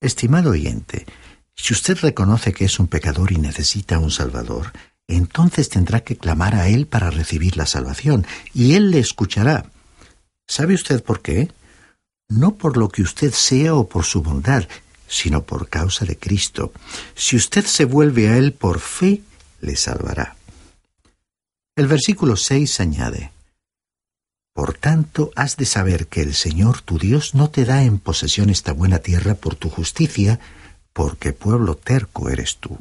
Estimado 0.00 0.50
oyente, 0.50 1.06
si 1.54 1.72
usted 1.72 1.98
reconoce 2.00 2.52
que 2.52 2.64
es 2.64 2.78
un 2.78 2.86
pecador 2.86 3.32
y 3.32 3.36
necesita 3.36 3.98
un 3.98 4.10
Salvador, 4.10 4.72
entonces 5.08 5.68
tendrá 5.68 6.00
que 6.00 6.16
clamar 6.16 6.54
a 6.54 6.68
Él 6.68 6.86
para 6.86 7.10
recibir 7.10 7.56
la 7.56 7.66
salvación, 7.66 8.26
y 8.54 8.74
Él 8.74 8.90
le 8.90 9.00
escuchará. 9.00 9.66
¿Sabe 10.46 10.74
usted 10.74 11.02
por 11.02 11.20
qué? 11.20 11.50
No 12.28 12.56
por 12.56 12.76
lo 12.76 12.88
que 12.88 13.02
usted 13.02 13.32
sea 13.32 13.74
o 13.74 13.88
por 13.88 14.04
su 14.04 14.22
bondad, 14.22 14.68
sino 15.08 15.42
por 15.42 15.68
causa 15.68 16.04
de 16.04 16.16
Cristo. 16.16 16.72
Si 17.14 17.36
usted 17.36 17.64
se 17.64 17.84
vuelve 17.84 18.28
a 18.28 18.36
Él 18.36 18.52
por 18.52 18.80
fe, 18.80 19.22
le 19.60 19.76
salvará. 19.76 20.36
El 21.76 21.86
versículo 21.86 22.36
6 22.36 22.80
añade, 22.80 23.32
Por 24.52 24.74
tanto, 24.74 25.30
has 25.36 25.56
de 25.56 25.66
saber 25.66 26.08
que 26.08 26.22
el 26.22 26.34
Señor 26.34 26.82
tu 26.82 26.98
Dios 26.98 27.34
no 27.34 27.50
te 27.50 27.64
da 27.64 27.84
en 27.84 27.98
posesión 27.98 28.50
esta 28.50 28.72
buena 28.72 28.98
tierra 28.98 29.34
por 29.34 29.54
tu 29.54 29.70
justicia, 29.70 30.40
porque 30.92 31.32
pueblo 31.32 31.76
terco 31.76 32.28
eres 32.28 32.56
tú. 32.56 32.78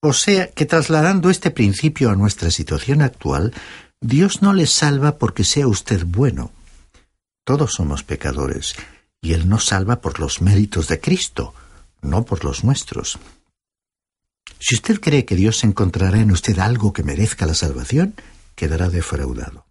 O 0.00 0.12
sea 0.12 0.48
que 0.48 0.66
trasladando 0.66 1.30
este 1.30 1.50
principio 1.50 2.10
a 2.10 2.14
nuestra 2.14 2.50
situación 2.50 3.02
actual, 3.02 3.52
Dios 4.00 4.42
no 4.42 4.52
le 4.52 4.66
salva 4.66 5.16
porque 5.16 5.42
sea 5.42 5.66
usted 5.66 6.04
bueno. 6.06 6.52
Todos 7.44 7.72
somos 7.72 8.04
pecadores, 8.04 8.76
y 9.20 9.32
Él 9.32 9.48
nos 9.48 9.66
salva 9.66 10.00
por 10.00 10.20
los 10.20 10.40
méritos 10.40 10.88
de 10.88 11.00
Cristo, 11.00 11.54
no 12.02 12.24
por 12.24 12.44
los 12.44 12.64
nuestros. 12.64 13.18
Si 14.60 14.74
usted 14.74 15.00
cree 15.00 15.24
que 15.24 15.36
Dios 15.36 15.64
encontrará 15.64 16.18
en 16.20 16.30
usted 16.30 16.58
algo 16.58 16.92
que 16.92 17.02
merezca 17.02 17.46
la 17.46 17.54
salvación, 17.54 18.14
quedará 18.54 18.88
defraudado. 18.88 19.66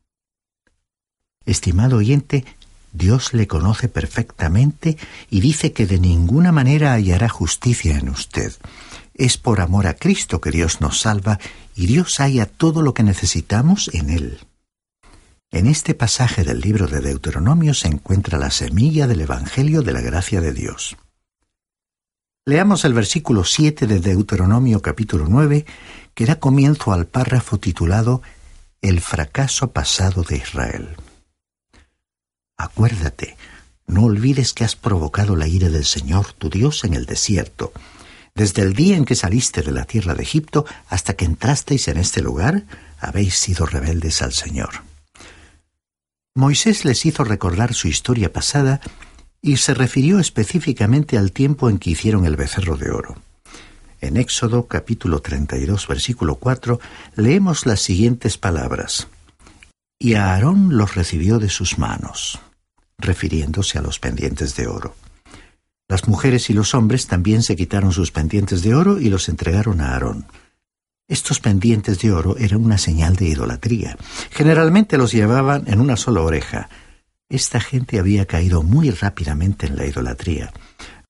Estimado 1.45 1.97
oyente, 1.97 2.45
Dios 2.93 3.33
le 3.33 3.47
conoce 3.47 3.89
perfectamente 3.89 4.97
y 5.29 5.41
dice 5.41 5.73
que 5.73 5.86
de 5.86 5.99
ninguna 5.99 6.51
manera 6.51 6.93
hallará 6.93 7.29
justicia 7.29 7.97
en 7.97 8.10
usted. 8.10 8.53
Es 9.13 9.38
por 9.38 9.62
amor 9.62 9.88
a 9.88 9.95
Cristo 9.95 10.41
que 10.41 10.51
Dios 10.51 10.81
nos 10.81 11.01
salva 11.01 11.39
y 11.75 11.88
Dios 11.88 12.15
halla 12.19 12.45
todo 12.45 12.81
lo 12.81 12.93
que 12.93 13.03
necesitamos 13.03 13.89
en 13.93 14.10
Él. 14.10 14.39
En 15.51 15.65
este 15.67 15.93
pasaje 15.93 16.43
del 16.43 16.60
libro 16.60 16.88
de 16.88 16.99
Deuteronomio 16.99 17.73
se 17.73 17.88
encuentra 17.88 18.38
la 18.38 18.51
semilla 18.51 19.07
del 19.07 19.21
Evangelio 19.21 19.81
de 19.81 19.93
la 19.93 20.01
gracia 20.01 20.41
de 20.41 20.51
Dios. 20.51 20.97
Leamos 22.45 22.83
el 22.83 22.93
versículo 22.93 23.45
7 23.45 23.88
de 23.88 24.01
Deuteronomio 24.01 24.81
capítulo 24.81 25.25
9, 25.29 25.65
que 26.13 26.25
da 26.25 26.39
comienzo 26.39 26.91
al 26.91 27.07
párrafo 27.07 27.60
titulado 27.60 28.21
El 28.81 28.99
fracaso 28.99 29.71
pasado 29.71 30.23
de 30.23 30.36
Israel. 30.36 30.97
Acuérdate, 32.57 33.38
no 33.86 34.03
olvides 34.03 34.51
que 34.51 34.65
has 34.65 34.75
provocado 34.75 35.38
la 35.38 35.47
ira 35.47 35.69
del 35.69 35.86
Señor 35.86 36.33
tu 36.33 36.49
Dios 36.49 36.83
en 36.83 36.93
el 36.93 37.05
desierto, 37.05 37.71
desde 38.36 38.63
el 38.63 38.73
día 38.73 38.97
en 38.97 39.05
que 39.05 39.15
saliste 39.15 39.62
de 39.62 39.71
la 39.71 39.86
tierra 39.86 40.13
de 40.13 40.23
Egipto 40.23 40.65
hasta 40.89 41.13
que 41.13 41.23
entrasteis 41.23 41.88
en 41.88 41.97
este 41.97 42.21
lugar, 42.21 42.65
habéis 42.99 43.36
sido 43.36 43.65
rebeldes 43.65 44.21
al 44.21 44.33
Señor. 44.33 44.83
Moisés 46.38 46.86
les 46.86 47.04
hizo 47.08 47.23
recordar 47.23 47.73
su 47.73 47.88
historia 47.88 48.32
pasada 48.32 48.80
y 49.41 49.58
se 49.58 49.73
refirió 49.73 50.19
específicamente 50.19 51.17
al 51.17 51.32
tiempo 51.32 51.67
en 51.67 51.80
que 51.80 51.89
hicieron 51.89 52.26
el 52.28 52.36
becerro 52.36 52.78
de 52.78 52.91
oro. 52.91 53.15
En 54.02 54.17
Éxodo 54.17 54.67
capítulo 54.67 55.19
32 55.19 55.88
versículo 55.88 56.36
4 56.36 56.80
leemos 57.15 57.65
las 57.65 57.82
siguientes 57.82 58.38
palabras. 58.38 59.08
Y 59.97 60.13
Aarón 60.13 60.78
los 60.78 60.93
recibió 60.93 61.39
de 61.39 61.50
sus 61.50 61.80
manos, 61.80 62.39
refiriéndose 63.00 63.80
a 63.80 63.82
los 63.82 63.97
pendientes 63.97 64.56
de 64.56 64.67
oro. 64.67 64.93
Las 65.88 66.08
mujeres 66.08 66.52
y 66.52 66.54
los 66.54 66.76
hombres 66.76 67.08
también 67.08 67.41
se 67.41 67.56
quitaron 67.56 67.91
sus 67.93 68.12
pendientes 68.12 68.62
de 68.62 68.76
oro 68.76 69.00
y 69.00 69.10
los 69.10 69.28
entregaron 69.28 69.82
a 69.82 69.93
Aarón. 69.93 70.28
Estos 71.08 71.39
pendientes 71.39 72.00
de 72.00 72.12
oro 72.12 72.36
eran 72.38 72.63
una 72.63 72.78
señal 72.78 73.15
de 73.15 73.28
idolatría. 73.28 73.98
Generalmente 74.32 74.98
los 74.98 75.13
llevaban 75.13 75.63
en 75.67 75.80
una 75.80 75.96
sola 75.96 76.22
oreja. 76.22 76.70
Esta 77.30 77.60
gente 77.62 78.00
había 78.00 78.26
caído 78.26 78.62
muy 78.62 78.89
rápidamente 78.89 79.67
en 79.67 79.78
la 79.78 79.86
idolatría. 79.86 80.52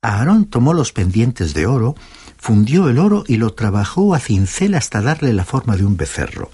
Aarón 0.01 0.45
tomó 0.45 0.73
los 0.73 0.91
pendientes 0.91 1.53
de 1.53 1.65
oro, 1.65 1.95
fundió 2.37 2.89
el 2.89 2.99
oro 2.99 3.23
y 3.27 3.37
lo 3.37 3.53
trabajó 3.53 4.13
a 4.13 4.19
cincel 4.19 4.75
hasta 4.75 5.01
darle 5.01 5.33
la 5.33 5.45
forma 5.45 5.75
de 5.75 5.85
un 5.85 5.97
becerro. 5.97 6.51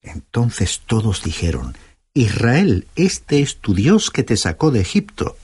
Entonces 0.00 0.82
todos 0.86 1.22
dijeron, 1.22 1.76
Israel, 2.14 2.88
este 2.96 3.40
es 3.40 3.58
tu 3.58 3.74
Dios 3.74 4.10
que 4.10 4.22
te 4.22 4.36
sacó 4.36 4.70
de 4.70 4.80
Egipto. 4.80 5.36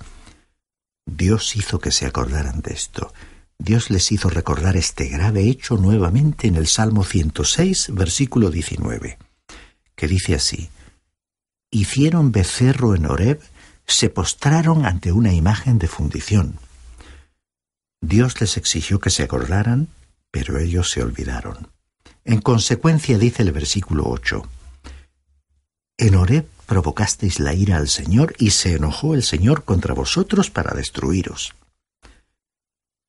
Dios 1.06 1.56
hizo 1.56 1.78
que 1.78 1.90
se 1.90 2.06
acordaran 2.06 2.60
de 2.60 2.72
esto. 2.72 3.12
Dios 3.58 3.90
les 3.90 4.12
hizo 4.12 4.30
recordar 4.30 4.76
este 4.76 5.08
grave 5.08 5.42
hecho 5.42 5.76
nuevamente 5.76 6.46
en 6.46 6.54
el 6.54 6.68
Salmo 6.68 7.04
106, 7.04 7.88
versículo 7.92 8.50
19, 8.50 9.18
que 9.96 10.08
dice 10.08 10.34
así, 10.36 10.70
Hicieron 11.70 12.32
becerro 12.32 12.94
en 12.94 13.06
Horeb, 13.06 13.40
se 13.86 14.10
postraron 14.10 14.86
ante 14.86 15.12
una 15.12 15.34
imagen 15.34 15.78
de 15.78 15.88
fundición. 15.88 16.58
Dios 18.00 18.40
les 18.40 18.56
exigió 18.56 19.00
que 19.00 19.10
se 19.10 19.24
acordaran, 19.24 19.88
pero 20.30 20.58
ellos 20.58 20.90
se 20.90 21.02
olvidaron. 21.02 21.68
En 22.24 22.40
consecuencia 22.40 23.18
dice 23.18 23.42
el 23.42 23.52
versículo 23.52 24.04
8, 24.08 24.46
En 25.98 26.14
Horeb 26.14 26.46
provocasteis 26.66 27.40
la 27.40 27.54
ira 27.54 27.76
al 27.76 27.88
Señor 27.88 28.34
y 28.38 28.50
se 28.50 28.74
enojó 28.74 29.14
el 29.14 29.22
Señor 29.24 29.64
contra 29.64 29.94
vosotros 29.94 30.50
para 30.50 30.76
destruiros. 30.76 31.54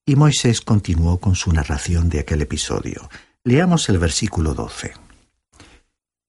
Y 0.10 0.16
Moisés 0.16 0.62
continuó 0.62 1.20
con 1.20 1.36
su 1.36 1.54
narración 1.54 2.10
de 2.10 2.22
aquel 2.22 2.42
episodio. 2.42 3.12
Leamos 3.44 3.90
el 3.90 4.00
versículo 4.00 4.56
12. 4.56 4.94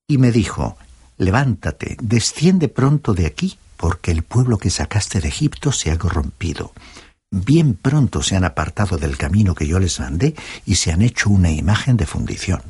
Y 0.07 0.19
me 0.19 0.33
dijo, 0.33 0.77
Levántate, 1.17 1.97
desciende 2.03 2.69
pronto 2.69 3.15
de 3.15 3.25
aquí, 3.25 3.59
porque 3.79 4.11
el 4.11 4.23
pueblo 4.23 4.59
que 4.59 4.69
sacaste 4.69 5.23
de 5.23 5.29
Egipto 5.29 5.73
se 5.73 5.91
ha 5.91 5.97
corrompido. 5.97 6.75
Bien 7.31 7.73
pronto 7.73 8.23
se 8.23 8.37
han 8.37 8.45
apartado 8.45 8.99
del 8.99 9.17
camino 9.17 9.55
que 9.55 9.67
yo 9.67 9.79
les 9.79 9.99
mandé 9.99 10.35
y 10.67 10.75
se 10.75 10.93
han 10.93 11.01
hecho 11.01 11.31
una 11.31 11.51
imagen 11.51 11.97
de 11.97 12.05
fundición. 12.05 12.61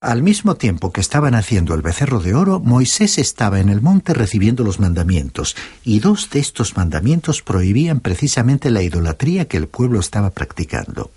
Al 0.00 0.22
mismo 0.22 0.54
tiempo 0.54 0.92
que 0.92 1.02
estaban 1.02 1.34
haciendo 1.34 1.74
el 1.74 1.82
becerro 1.82 2.20
de 2.20 2.34
oro, 2.34 2.58
Moisés 2.58 3.18
estaba 3.18 3.60
en 3.60 3.68
el 3.68 3.82
monte 3.82 4.14
recibiendo 4.14 4.64
los 4.64 4.80
mandamientos, 4.80 5.56
y 5.84 6.00
dos 6.00 6.30
de 6.30 6.40
estos 6.40 6.74
mandamientos 6.74 7.42
prohibían 7.42 8.00
precisamente 8.00 8.70
la 8.70 8.82
idolatría 8.82 9.46
que 9.46 9.58
el 9.58 9.68
pueblo 9.68 10.00
estaba 10.00 10.30
practicando. 10.30 11.10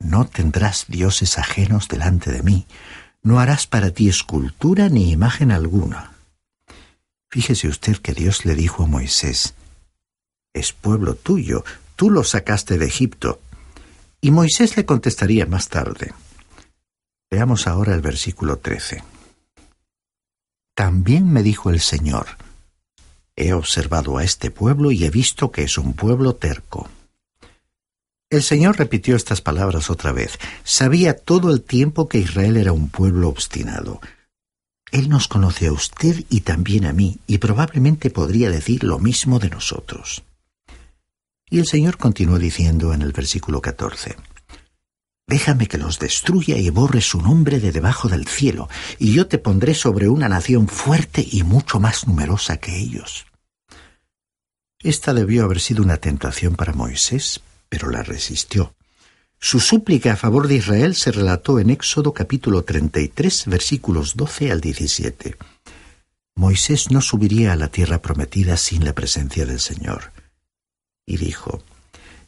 No 0.00 0.26
tendrás 0.26 0.86
dioses 0.88 1.36
ajenos 1.36 1.88
delante 1.88 2.32
de 2.32 2.42
mí, 2.42 2.66
no 3.22 3.38
harás 3.38 3.66
para 3.66 3.90
ti 3.90 4.08
escultura 4.08 4.88
ni 4.88 5.10
imagen 5.10 5.52
alguna. 5.52 6.12
Fíjese 7.28 7.68
usted 7.68 7.98
que 7.98 8.14
Dios 8.14 8.46
le 8.46 8.54
dijo 8.54 8.84
a 8.84 8.86
Moisés, 8.86 9.52
es 10.54 10.72
pueblo 10.72 11.14
tuyo, 11.14 11.62
tú 11.96 12.08
lo 12.08 12.24
sacaste 12.24 12.78
de 12.78 12.86
Egipto. 12.86 13.40
Y 14.22 14.30
Moisés 14.30 14.78
le 14.78 14.86
contestaría 14.86 15.44
más 15.44 15.68
tarde, 15.68 16.14
Veamos 17.34 17.66
ahora 17.66 17.96
el 17.96 18.00
versículo 18.00 18.58
13. 18.58 19.02
También 20.76 21.32
me 21.32 21.42
dijo 21.42 21.68
el 21.68 21.80
Señor, 21.80 22.26
he 23.34 23.52
observado 23.52 24.18
a 24.18 24.22
este 24.22 24.52
pueblo 24.52 24.92
y 24.92 25.04
he 25.04 25.10
visto 25.10 25.50
que 25.50 25.64
es 25.64 25.76
un 25.76 25.94
pueblo 25.94 26.36
terco. 26.36 26.88
El 28.30 28.44
Señor 28.44 28.78
repitió 28.78 29.16
estas 29.16 29.40
palabras 29.40 29.90
otra 29.90 30.12
vez. 30.12 30.38
Sabía 30.62 31.16
todo 31.18 31.50
el 31.50 31.62
tiempo 31.62 32.08
que 32.08 32.18
Israel 32.18 32.56
era 32.56 32.70
un 32.70 32.88
pueblo 32.88 33.30
obstinado. 33.30 34.00
Él 34.92 35.08
nos 35.08 35.26
conoce 35.26 35.66
a 35.66 35.72
usted 35.72 36.24
y 36.30 36.42
también 36.42 36.86
a 36.86 36.92
mí, 36.92 37.18
y 37.26 37.38
probablemente 37.38 38.10
podría 38.10 38.48
decir 38.48 38.84
lo 38.84 39.00
mismo 39.00 39.40
de 39.40 39.50
nosotros. 39.50 40.22
Y 41.50 41.58
el 41.58 41.66
Señor 41.66 41.96
continuó 41.96 42.38
diciendo 42.38 42.94
en 42.94 43.02
el 43.02 43.10
versículo 43.10 43.60
14, 43.60 44.14
Déjame 45.26 45.66
que 45.66 45.78
los 45.78 45.98
destruya 45.98 46.56
y 46.58 46.68
borre 46.70 47.00
su 47.00 47.20
nombre 47.20 47.58
de 47.58 47.72
debajo 47.72 48.08
del 48.08 48.26
cielo, 48.28 48.68
y 48.98 49.14
yo 49.14 49.26
te 49.26 49.38
pondré 49.38 49.74
sobre 49.74 50.08
una 50.08 50.28
nación 50.28 50.68
fuerte 50.68 51.26
y 51.28 51.42
mucho 51.42 51.80
más 51.80 52.06
numerosa 52.06 52.58
que 52.58 52.76
ellos. 52.78 53.26
Esta 54.80 55.14
debió 55.14 55.44
haber 55.44 55.60
sido 55.60 55.82
una 55.82 55.96
tentación 55.96 56.56
para 56.56 56.74
Moisés, 56.74 57.40
pero 57.70 57.90
la 57.90 58.02
resistió. 58.02 58.74
Su 59.40 59.60
súplica 59.60 60.12
a 60.12 60.16
favor 60.16 60.46
de 60.46 60.56
Israel 60.56 60.94
se 60.94 61.10
relató 61.10 61.58
en 61.58 61.70
Éxodo 61.70 62.12
capítulo 62.12 62.64
33 62.64 63.46
versículos 63.46 64.16
12 64.16 64.52
al 64.52 64.60
17. 64.60 65.36
Moisés 66.36 66.90
no 66.90 67.00
subiría 67.00 67.52
a 67.52 67.56
la 67.56 67.68
tierra 67.68 68.02
prometida 68.02 68.56
sin 68.56 68.84
la 68.84 68.92
presencia 68.92 69.46
del 69.46 69.60
Señor. 69.60 70.12
Y 71.06 71.16
dijo, 71.16 71.62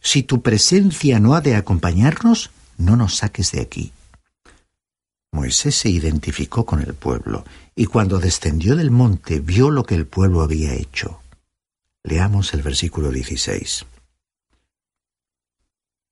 Si 0.00 0.22
tu 0.22 0.42
presencia 0.42 1.20
no 1.20 1.34
ha 1.34 1.40
de 1.40 1.56
acompañarnos, 1.56 2.50
no 2.78 2.96
nos 2.96 3.16
saques 3.16 3.52
de 3.52 3.60
aquí. 3.60 3.92
Moisés 5.32 5.74
se 5.74 5.90
identificó 5.90 6.64
con 6.64 6.80
el 6.80 6.94
pueblo, 6.94 7.44
y 7.74 7.86
cuando 7.86 8.18
descendió 8.18 8.74
del 8.74 8.90
monte 8.90 9.40
vio 9.40 9.70
lo 9.70 9.84
que 9.84 9.94
el 9.94 10.06
pueblo 10.06 10.40
había 10.40 10.72
hecho. 10.74 11.20
Leamos 12.02 12.54
el 12.54 12.62
versículo 12.62 13.10
16. 13.10 13.84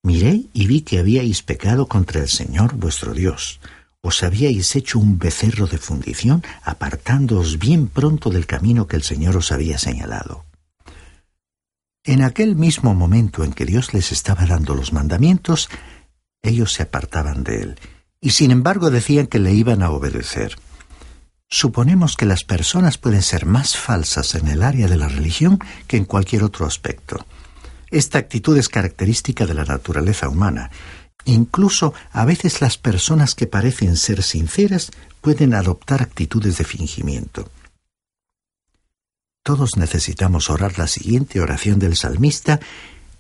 Miré 0.03 0.45
y 0.53 0.67
vi 0.67 0.83
que 0.83 0.99
habíais 0.99 1.43
pecado 1.43 1.87
contra 1.87 2.21
el 2.21 2.29
Señor 2.29 2.75
vuestro 2.75 3.15
Dios. 3.15 3.61
Os 4.03 4.23
habíais 4.23 4.77
hecho 4.77 4.99
un 4.99 5.19
becerro 5.19 5.67
de 5.67 5.79
fundición, 5.79 6.43
apartándoos 6.63 7.59
bien 7.59 7.89
pronto 7.89 8.29
del 8.29 8.45
camino 8.45 8.87
que 8.87 8.97
el 8.97 9.03
Señor 9.03 9.37
os 9.39 9.51
había 9.51 9.79
señalado. 9.79 10.45
En 12.05 12.21
aquel 12.21 12.55
mismo 12.55 12.95
momento 12.95 13.45
en 13.45 13.55
que 13.55 13.65
Dios 13.65 13.95
les 13.95 14.13
estaba 14.13 14.45
dando 14.45 14.75
los 14.75 14.93
mandamientos, 14.93 15.71
ellos 16.45 16.73
se 16.73 16.85
apartaban 16.85 17.43
de 17.43 17.63
él, 17.63 17.81
y 18.21 18.31
sin 18.31 18.51
embargo 18.53 18.91
decían 18.91 19.27
que 19.27 19.41
le 19.41 19.53
iban 19.53 19.83
a 19.83 19.91
obedecer. 19.91 20.57
Suponemos 21.49 22.17
que 22.17 22.27
las 22.27 22.45
personas 22.45 22.99
pueden 22.99 23.23
ser 23.23 23.47
más 23.47 23.77
falsas 23.77 24.35
en 24.35 24.49
el 24.49 24.63
área 24.63 24.89
de 24.89 24.97
la 24.97 25.09
religión 25.09 25.59
que 25.87 25.97
en 25.97 26.05
cualquier 26.05 26.43
otro 26.43 26.67
aspecto. 26.67 27.27
Esta 27.91 28.19
actitud 28.19 28.57
es 28.57 28.69
característica 28.69 29.47
de 29.47 29.55
la 29.55 29.65
naturaleza 29.65 30.29
humana. 30.29 30.71
Incluso 31.27 31.95
a 32.13 32.25
veces 32.25 32.61
las 32.61 32.77
personas 32.77 33.35
que 33.35 33.47
parecen 33.47 33.97
ser 33.97 34.23
sinceras 34.23 34.91
pueden 35.21 35.55
adoptar 35.55 36.03
actitudes 36.03 36.59
de 36.59 36.65
fingimiento. 36.65 37.49
Todos 39.43 39.77
necesitamos 39.77 40.51
orar 40.51 40.79
la 40.79 40.87
siguiente 40.87 41.41
oración 41.41 41.79
del 41.79 41.97
salmista 41.97 42.61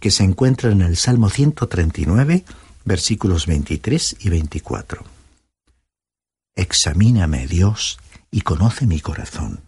que 0.00 0.10
se 0.10 0.24
encuentra 0.24 0.72
en 0.72 0.80
el 0.80 0.96
Salmo 0.96 1.30
139, 1.30 2.44
versículos 2.84 3.46
23 3.46 4.16
y 4.20 4.28
24. 4.28 5.04
Examíname, 6.56 7.46
Dios, 7.46 7.98
y 8.30 8.42
conoce 8.42 8.86
mi 8.86 9.00
corazón. 9.00 9.60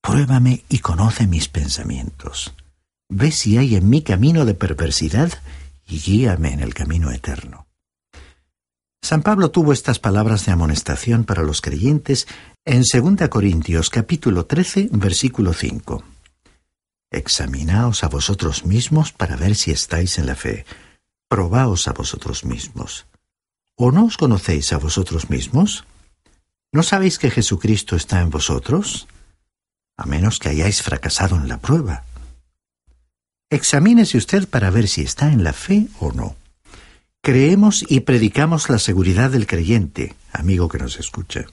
Pruébame 0.00 0.64
y 0.68 0.78
conoce 0.78 1.26
mis 1.26 1.48
pensamientos. 1.48 2.54
Ve 3.08 3.30
si 3.30 3.58
hay 3.58 3.76
en 3.76 3.88
mí 3.88 4.02
camino 4.02 4.44
de 4.44 4.54
perversidad 4.54 5.32
y 5.86 6.00
guíame 6.00 6.52
en 6.52 6.60
el 6.60 6.74
camino 6.74 7.10
eterno. 7.10 7.66
San 9.02 9.22
Pablo 9.22 9.50
tuvo 9.50 9.72
estas 9.72 9.98
palabras 9.98 10.46
de 10.46 10.52
amonestación 10.52 11.24
para 11.24 11.42
los 11.42 11.60
creyentes 11.60 12.26
en 12.64 12.82
2 12.82 13.28
Corintios 13.28 13.90
capítulo 13.90 14.46
13, 14.46 14.88
versículo 14.92 15.52
5. 15.52 16.02
Examinaos 17.10 18.04
a 18.04 18.08
vosotros 18.08 18.64
mismos 18.64 19.12
para 19.12 19.36
ver 19.36 19.56
si 19.56 19.72
estáis 19.72 20.18
en 20.18 20.26
la 20.26 20.36
fe 20.36 20.64
probaos 21.32 21.88
a 21.88 21.94
vosotros 21.94 22.44
mismos. 22.44 23.06
¿O 23.74 23.90
no 23.90 24.04
os 24.04 24.18
conocéis 24.18 24.70
a 24.74 24.76
vosotros 24.76 25.30
mismos? 25.30 25.86
¿No 26.74 26.82
sabéis 26.82 27.18
que 27.18 27.30
Jesucristo 27.30 27.96
está 27.96 28.20
en 28.20 28.28
vosotros? 28.28 29.08
A 29.96 30.04
menos 30.04 30.38
que 30.38 30.50
hayáis 30.50 30.82
fracasado 30.82 31.36
en 31.36 31.48
la 31.48 31.56
prueba. 31.56 32.04
Examínese 33.48 34.18
usted 34.18 34.46
para 34.46 34.68
ver 34.68 34.88
si 34.88 35.00
está 35.00 35.32
en 35.32 35.42
la 35.42 35.54
fe 35.54 35.88
o 36.00 36.12
no. 36.12 36.36
Creemos 37.22 37.82
y 37.88 38.00
predicamos 38.00 38.68
la 38.68 38.78
seguridad 38.78 39.30
del 39.30 39.46
creyente, 39.46 40.14
amigo 40.34 40.68
que 40.68 40.80
nos 40.80 40.98
escucha. 40.98 41.46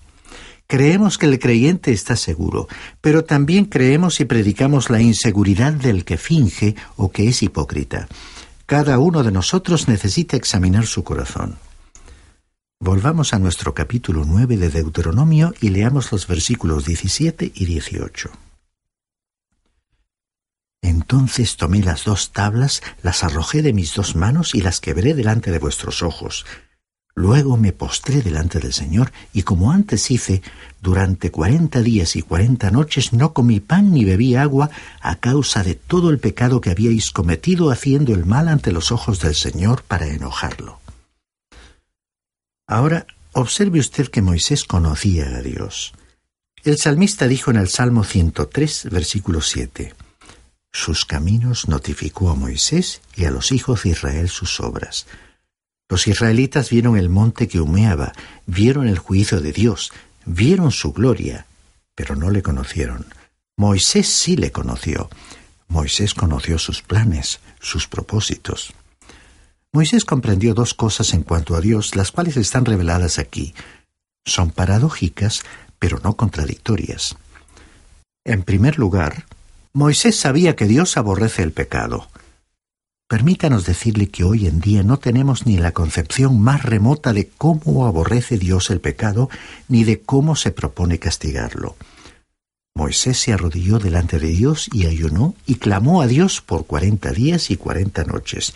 Creemos 0.67 1.17
que 1.17 1.27
el 1.27 1.39
creyente 1.39 1.93
está 1.93 2.17
seguro, 2.17 2.67
pero 2.99 3.23
también 3.23 3.63
creemos 3.63 4.19
y 4.19 4.25
predicamos 4.25 4.89
la 4.89 4.99
inseguridad 4.99 5.71
del 5.71 6.03
que 6.03 6.17
finge 6.17 6.75
o 6.97 7.13
que 7.13 7.29
es 7.29 7.41
hipócrita. 7.43 8.09
Cada 8.69 8.99
uno 8.99 9.23
de 9.23 9.31
nosotros 9.31 9.87
necesita 9.87 10.37
examinar 10.37 10.85
su 10.85 11.03
corazón. 11.03 11.57
Volvamos 12.79 13.33
a 13.33 13.39
nuestro 13.39 13.73
capítulo 13.73 14.25
9 14.27 14.57
de 14.57 14.69
Deuteronomio 14.69 15.55
y 15.59 15.69
leamos 15.69 16.11
los 16.11 16.27
versículos 16.27 16.85
17 16.85 17.51
y 17.55 17.65
18. 17.65 18.29
Entonces 20.83 21.57
tomé 21.57 21.81
las 21.81 22.03
dos 22.03 22.31
tablas, 22.31 22.83
las 23.01 23.23
arrojé 23.23 23.63
de 23.63 23.73
mis 23.73 23.95
dos 23.95 24.15
manos 24.15 24.53
y 24.53 24.61
las 24.61 24.81
quebré 24.81 25.15
delante 25.15 25.49
de 25.49 25.57
vuestros 25.57 26.03
ojos. 26.03 26.45
Luego 27.19 27.57
me 27.57 27.73
postré 27.73 28.21
delante 28.21 28.59
del 28.59 28.71
Señor, 28.71 29.11
y 29.33 29.43
como 29.43 29.73
antes 29.73 30.09
hice, 30.09 30.41
durante 30.81 31.31
cuarenta 31.31 31.81
días 31.81 32.15
y 32.15 32.21
cuarenta 32.21 32.71
noches 32.71 33.11
no 33.11 33.33
comí 33.33 33.59
pan 33.59 33.91
ni 33.91 34.05
bebí 34.05 34.37
agua 34.37 34.69
a 35.01 35.17
causa 35.17 35.61
de 35.61 35.75
todo 35.75 36.11
el 36.11 36.19
pecado 36.19 36.61
que 36.61 36.69
habíais 36.69 37.11
cometido 37.11 37.71
haciendo 37.71 38.13
el 38.13 38.25
mal 38.25 38.47
ante 38.47 38.71
los 38.71 38.93
ojos 38.93 39.19
del 39.19 39.35
Señor 39.35 39.83
para 39.83 40.07
enojarlo. 40.07 40.79
Ahora, 42.65 43.05
observe 43.33 43.81
usted 43.81 44.07
que 44.07 44.21
Moisés 44.21 44.63
conocía 44.63 45.25
a 45.35 45.41
Dios. 45.41 45.91
El 46.63 46.77
salmista 46.77 47.27
dijo 47.27 47.51
en 47.51 47.57
el 47.57 47.67
Salmo 47.67 48.05
103, 48.05 48.87
versículo 48.91 49.41
7, 49.41 49.93
Sus 50.71 51.03
caminos 51.03 51.67
notificó 51.67 52.29
a 52.29 52.35
Moisés 52.35 53.01
y 53.17 53.25
a 53.25 53.31
los 53.31 53.51
hijos 53.51 53.83
de 53.83 53.89
Israel 53.89 54.29
sus 54.29 54.61
obras. 54.61 55.05
Los 55.89 56.07
israelitas 56.07 56.69
vieron 56.69 56.97
el 56.97 57.09
monte 57.09 57.47
que 57.47 57.59
humeaba, 57.59 58.13
vieron 58.45 58.87
el 58.87 58.99
juicio 58.99 59.41
de 59.41 59.51
Dios, 59.51 59.91
vieron 60.25 60.71
su 60.71 60.93
gloria, 60.93 61.47
pero 61.95 62.15
no 62.15 62.29
le 62.29 62.43
conocieron. 62.43 63.07
Moisés 63.57 64.07
sí 64.07 64.37
le 64.37 64.51
conoció. 64.51 65.09
Moisés 65.67 66.13
conoció 66.13 66.59
sus 66.59 66.83
planes, 66.83 67.39
sus 67.59 67.87
propósitos. 67.87 68.73
Moisés 69.71 70.05
comprendió 70.05 70.53
dos 70.53 70.73
cosas 70.73 71.13
en 71.13 71.23
cuanto 71.23 71.55
a 71.55 71.61
Dios, 71.61 71.95
las 71.95 72.11
cuales 72.11 72.37
están 72.37 72.65
reveladas 72.65 73.19
aquí. 73.19 73.53
Son 74.25 74.51
paradójicas, 74.51 75.43
pero 75.79 75.99
no 76.03 76.15
contradictorias. 76.15 77.17
En 78.23 78.43
primer 78.43 78.77
lugar, 78.77 79.25
Moisés 79.73 80.19
sabía 80.19 80.55
que 80.55 80.65
Dios 80.65 80.97
aborrece 80.97 81.41
el 81.41 81.51
pecado. 81.51 82.09
Permítanos 83.09 83.65
decirle 83.65 84.07
que 84.09 84.23
hoy 84.23 84.45
en 84.45 84.59
día 84.59 84.83
no 84.83 84.99
tenemos 84.99 85.47
ni 85.47 85.57
la 85.57 85.71
concepción 85.71 86.39
más 86.39 86.61
remota 86.61 87.11
de 87.11 87.27
cómo 87.27 87.87
aborrece 87.87 88.37
Dios 88.37 88.69
el 88.69 88.81
pecado, 88.81 89.31
ni 89.67 89.83
de 89.83 89.99
cómo 89.99 90.35
se 90.35 90.51
propone 90.51 90.99
castigarlo. 90.99 91.75
Moisés 92.75 93.17
se 93.17 93.33
arrodilló 93.33 93.79
delante 93.79 94.19
de 94.19 94.27
Dios 94.27 94.69
y 94.71 94.85
ayunó 94.85 95.33
y 95.47 95.55
clamó 95.55 96.03
a 96.03 96.07
Dios 96.07 96.41
por 96.41 96.67
cuarenta 96.67 97.11
días 97.11 97.49
y 97.49 97.57
cuarenta 97.57 98.03
noches. 98.03 98.53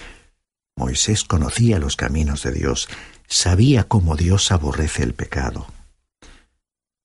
Moisés 0.76 1.24
conocía 1.24 1.80
los 1.80 1.96
caminos 1.96 2.44
de 2.44 2.52
Dios, 2.52 2.90
sabía 3.28 3.86
cómo 3.86 4.16
Dios 4.16 4.52
aborrece 4.52 5.02
el 5.02 5.16
pecado. 5.16 5.66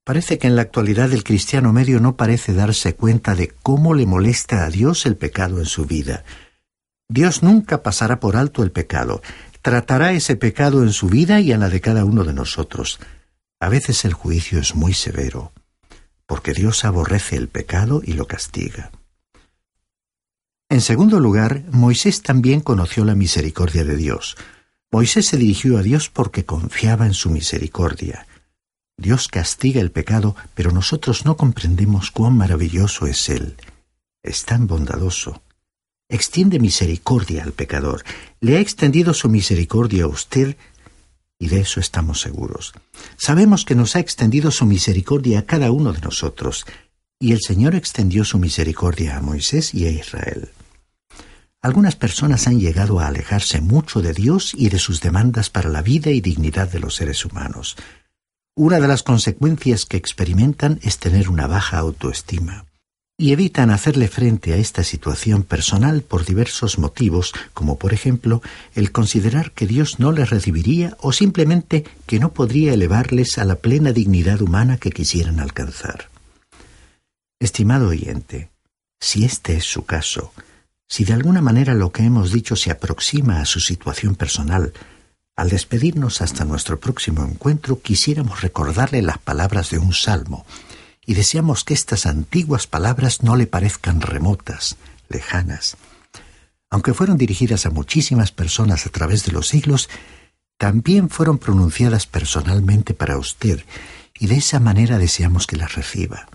Parece 0.04 0.36
que 0.36 0.48
en 0.48 0.56
la 0.56 0.62
actualidad 0.62 1.14
el 1.14 1.24
cristiano 1.24 1.72
medio 1.72 1.98
no 1.98 2.14
parece 2.14 2.52
darse 2.52 2.94
cuenta 2.94 3.34
de 3.34 3.48
cómo 3.62 3.94
le 3.94 4.04
molesta 4.04 4.66
a 4.66 4.70
Dios 4.70 5.06
el 5.06 5.16
pecado 5.16 5.60
en 5.60 5.66
su 5.66 5.86
vida. 5.86 6.24
Dios 7.08 7.42
nunca 7.42 7.82
pasará 7.82 8.20
por 8.20 8.36
alto 8.36 8.62
el 8.62 8.70
pecado, 8.70 9.22
tratará 9.62 10.12
ese 10.12 10.36
pecado 10.36 10.82
en 10.82 10.92
su 10.92 11.08
vida 11.08 11.40
y 11.40 11.52
en 11.52 11.60
la 11.60 11.70
de 11.70 11.80
cada 11.80 12.04
uno 12.04 12.22
de 12.22 12.34
nosotros. 12.34 13.00
A 13.60 13.70
veces 13.70 14.04
el 14.04 14.12
juicio 14.12 14.60
es 14.60 14.74
muy 14.74 14.92
severo, 14.92 15.52
porque 16.26 16.52
Dios 16.52 16.84
aborrece 16.84 17.36
el 17.36 17.48
pecado 17.48 18.02
y 18.04 18.12
lo 18.12 18.26
castiga. 18.26 18.90
En 20.68 20.82
segundo 20.82 21.18
lugar, 21.18 21.64
Moisés 21.70 22.22
también 22.22 22.60
conoció 22.60 23.06
la 23.06 23.14
misericordia 23.14 23.84
de 23.84 23.96
Dios. 23.96 24.36
Moisés 24.90 25.26
se 25.26 25.38
dirigió 25.38 25.78
a 25.78 25.82
Dios 25.82 26.10
porque 26.10 26.44
confiaba 26.44 27.06
en 27.06 27.14
su 27.14 27.30
misericordia. 27.30 28.26
Dios 28.98 29.28
castiga 29.28 29.80
el 29.80 29.92
pecado, 29.92 30.36
pero 30.54 30.72
nosotros 30.72 31.24
no 31.24 31.38
comprendemos 31.38 32.10
cuán 32.10 32.36
maravilloso 32.36 33.06
es 33.06 33.30
Él. 33.30 33.56
Es 34.22 34.44
tan 34.44 34.66
bondadoso. 34.66 35.42
Extiende 36.10 36.58
misericordia 36.58 37.44
al 37.44 37.52
pecador. 37.52 38.02
Le 38.40 38.56
ha 38.56 38.60
extendido 38.60 39.12
su 39.12 39.28
misericordia 39.28 40.04
a 40.04 40.08
usted 40.08 40.56
y 41.38 41.48
de 41.48 41.60
eso 41.60 41.80
estamos 41.80 42.20
seguros. 42.20 42.72
Sabemos 43.16 43.64
que 43.64 43.74
nos 43.74 43.94
ha 43.94 44.00
extendido 44.00 44.50
su 44.50 44.66
misericordia 44.66 45.40
a 45.40 45.46
cada 45.46 45.70
uno 45.70 45.92
de 45.92 46.00
nosotros, 46.00 46.66
y 47.20 47.32
el 47.32 47.40
Señor 47.40 47.74
extendió 47.74 48.24
su 48.24 48.38
misericordia 48.38 49.16
a 49.16 49.22
Moisés 49.22 49.74
y 49.74 49.86
a 49.86 49.90
Israel. 49.90 50.50
Algunas 51.60 51.96
personas 51.96 52.46
han 52.46 52.60
llegado 52.60 53.00
a 53.00 53.08
alejarse 53.08 53.60
mucho 53.60 54.00
de 54.00 54.12
Dios 54.12 54.52
y 54.54 54.68
de 54.68 54.78
sus 54.78 55.00
demandas 55.00 55.50
para 55.50 55.68
la 55.68 55.82
vida 55.82 56.10
y 56.10 56.20
dignidad 56.20 56.70
de 56.70 56.80
los 56.80 56.94
seres 56.94 57.24
humanos. 57.24 57.76
Una 58.56 58.80
de 58.80 58.88
las 58.88 59.02
consecuencias 59.02 59.84
que 59.84 59.96
experimentan 59.96 60.80
es 60.82 60.98
tener 60.98 61.28
una 61.28 61.46
baja 61.46 61.78
autoestima 61.78 62.67
y 63.20 63.32
evitan 63.32 63.70
hacerle 63.70 64.06
frente 64.06 64.52
a 64.52 64.56
esta 64.58 64.84
situación 64.84 65.42
personal 65.42 66.02
por 66.02 66.24
diversos 66.24 66.78
motivos, 66.78 67.32
como 67.52 67.76
por 67.76 67.92
ejemplo 67.92 68.40
el 68.76 68.92
considerar 68.92 69.50
que 69.50 69.66
Dios 69.66 69.98
no 69.98 70.12
les 70.12 70.30
recibiría 70.30 70.96
o 71.00 71.12
simplemente 71.12 71.84
que 72.06 72.20
no 72.20 72.32
podría 72.32 72.72
elevarles 72.72 73.36
a 73.38 73.44
la 73.44 73.56
plena 73.56 73.92
dignidad 73.92 74.40
humana 74.40 74.76
que 74.76 74.92
quisieran 74.92 75.40
alcanzar. 75.40 76.10
Estimado 77.40 77.88
oyente, 77.88 78.50
si 79.00 79.24
este 79.24 79.56
es 79.56 79.64
su 79.64 79.84
caso, 79.84 80.32
si 80.88 81.04
de 81.04 81.14
alguna 81.14 81.42
manera 81.42 81.74
lo 81.74 81.90
que 81.90 82.04
hemos 82.04 82.32
dicho 82.32 82.54
se 82.54 82.70
aproxima 82.70 83.40
a 83.40 83.46
su 83.46 83.58
situación 83.58 84.14
personal, 84.14 84.72
al 85.34 85.50
despedirnos 85.50 86.22
hasta 86.22 86.44
nuestro 86.44 86.78
próximo 86.78 87.24
encuentro 87.24 87.80
quisiéramos 87.80 88.42
recordarle 88.42 89.02
las 89.02 89.18
palabras 89.18 89.70
de 89.70 89.78
un 89.78 89.92
salmo, 89.92 90.46
y 91.08 91.14
deseamos 91.14 91.64
que 91.64 91.72
estas 91.72 92.04
antiguas 92.04 92.66
palabras 92.66 93.22
no 93.22 93.34
le 93.34 93.46
parezcan 93.46 94.02
remotas, 94.02 94.76
lejanas. 95.08 95.78
Aunque 96.68 96.92
fueron 96.92 97.16
dirigidas 97.16 97.64
a 97.64 97.70
muchísimas 97.70 98.30
personas 98.30 98.84
a 98.84 98.90
través 98.90 99.24
de 99.24 99.32
los 99.32 99.48
siglos, 99.48 99.88
también 100.58 101.08
fueron 101.08 101.38
pronunciadas 101.38 102.06
personalmente 102.06 102.92
para 102.92 103.16
usted, 103.16 103.64
y 104.18 104.26
de 104.26 104.36
esa 104.36 104.60
manera 104.60 104.98
deseamos 104.98 105.46
que 105.46 105.56
las 105.56 105.76
reciba. 105.76 106.28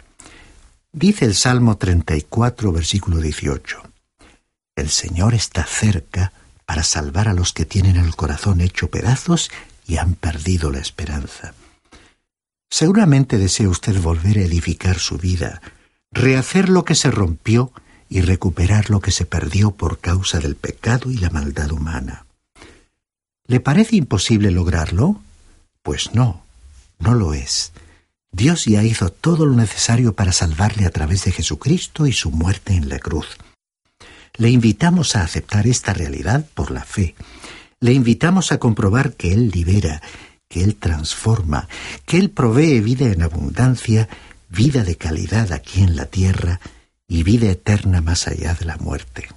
Dice 0.91 1.25
el 1.25 1.36
Salmo 1.36 1.77
34, 1.77 2.71
versículo 2.71 3.21
18. 3.21 3.83
El 4.75 4.89
Señor 4.89 5.36
está 5.36 5.65
cerca 5.65 6.33
para 6.65 6.81
salvar 6.81 7.27
a 7.27 7.36
los 7.36 7.53
que 7.53 7.65
tienen 7.65 7.97
el 7.97 8.15
corazón 8.15 8.59
hecho 8.59 8.89
pedazos 8.89 9.51
y 9.86 9.97
han 9.97 10.15
perdido 10.15 10.71
la 10.71 10.79
esperanza. 10.79 11.53
Seguramente 12.73 13.38
desea 13.38 13.69
usted 13.69 14.01
volver 14.01 14.39
a 14.39 14.45
edificar 14.45 14.97
su 14.97 15.19
vida, 15.19 15.62
rehacer 16.12 16.69
lo 16.69 16.86
que 16.86 16.95
se 16.95 17.12
rompió 17.12 17.71
y 18.09 18.21
recuperar 18.21 18.89
lo 18.89 18.99
que 18.99 19.12
se 19.12 19.27
perdió 19.27 19.69
por 19.69 19.99
causa 19.99 20.39
del 20.39 20.55
pecado 20.55 21.12
y 21.12 21.17
la 21.17 21.29
maldad 21.29 21.71
humana. 21.71 22.25
¿Le 23.45 23.59
parece 23.59 23.95
imposible 23.97 24.49
lograrlo? 24.49 25.21
Pues 25.83 26.15
no, 26.15 26.45
no 26.97 27.13
lo 27.13 27.36
es. 27.36 27.73
Dios 28.31 28.65
ya 28.65 28.81
hizo 28.81 29.12
todo 29.12 29.45
lo 29.45 29.55
necesario 29.55 30.15
para 30.15 30.31
salvarle 30.31 30.88
a 30.88 30.89
través 30.89 31.25
de 31.25 31.31
Jesucristo 31.31 32.07
y 32.07 32.12
su 32.12 32.31
muerte 32.31 32.73
en 32.73 32.89
la 32.89 32.97
cruz. 32.97 33.38
Le 34.36 34.49
invitamos 34.49 35.15
a 35.15 35.21
aceptar 35.21 35.67
esta 35.67 35.93
realidad 35.93 36.47
por 36.55 36.71
la 36.71 36.83
fe. 36.83 37.13
Le 37.79 37.93
invitamos 37.93 38.51
a 38.51 38.57
comprobar 38.57 39.13
que 39.13 39.31
Él 39.31 39.51
libera, 39.51 40.01
que 40.53 40.63
Él 40.63 40.75
transforma, 40.75 41.67
que 42.05 42.17
Él 42.17 42.29
provee 42.29 42.79
vida 42.79 43.07
en 43.07 43.23
abundancia, 43.23 44.07
vida 44.49 44.83
de 44.83 44.97
calidad 44.97 45.51
aquí 45.51 45.81
en 45.81 45.95
la 45.95 46.05
tierra 46.05 46.59
y 47.07 47.23
vida 47.23 47.49
eterna 47.49 48.01
más 48.01 48.27
allá 48.27 48.53
de 48.53 48.65
la 48.65 48.77
muerte. 48.77 49.29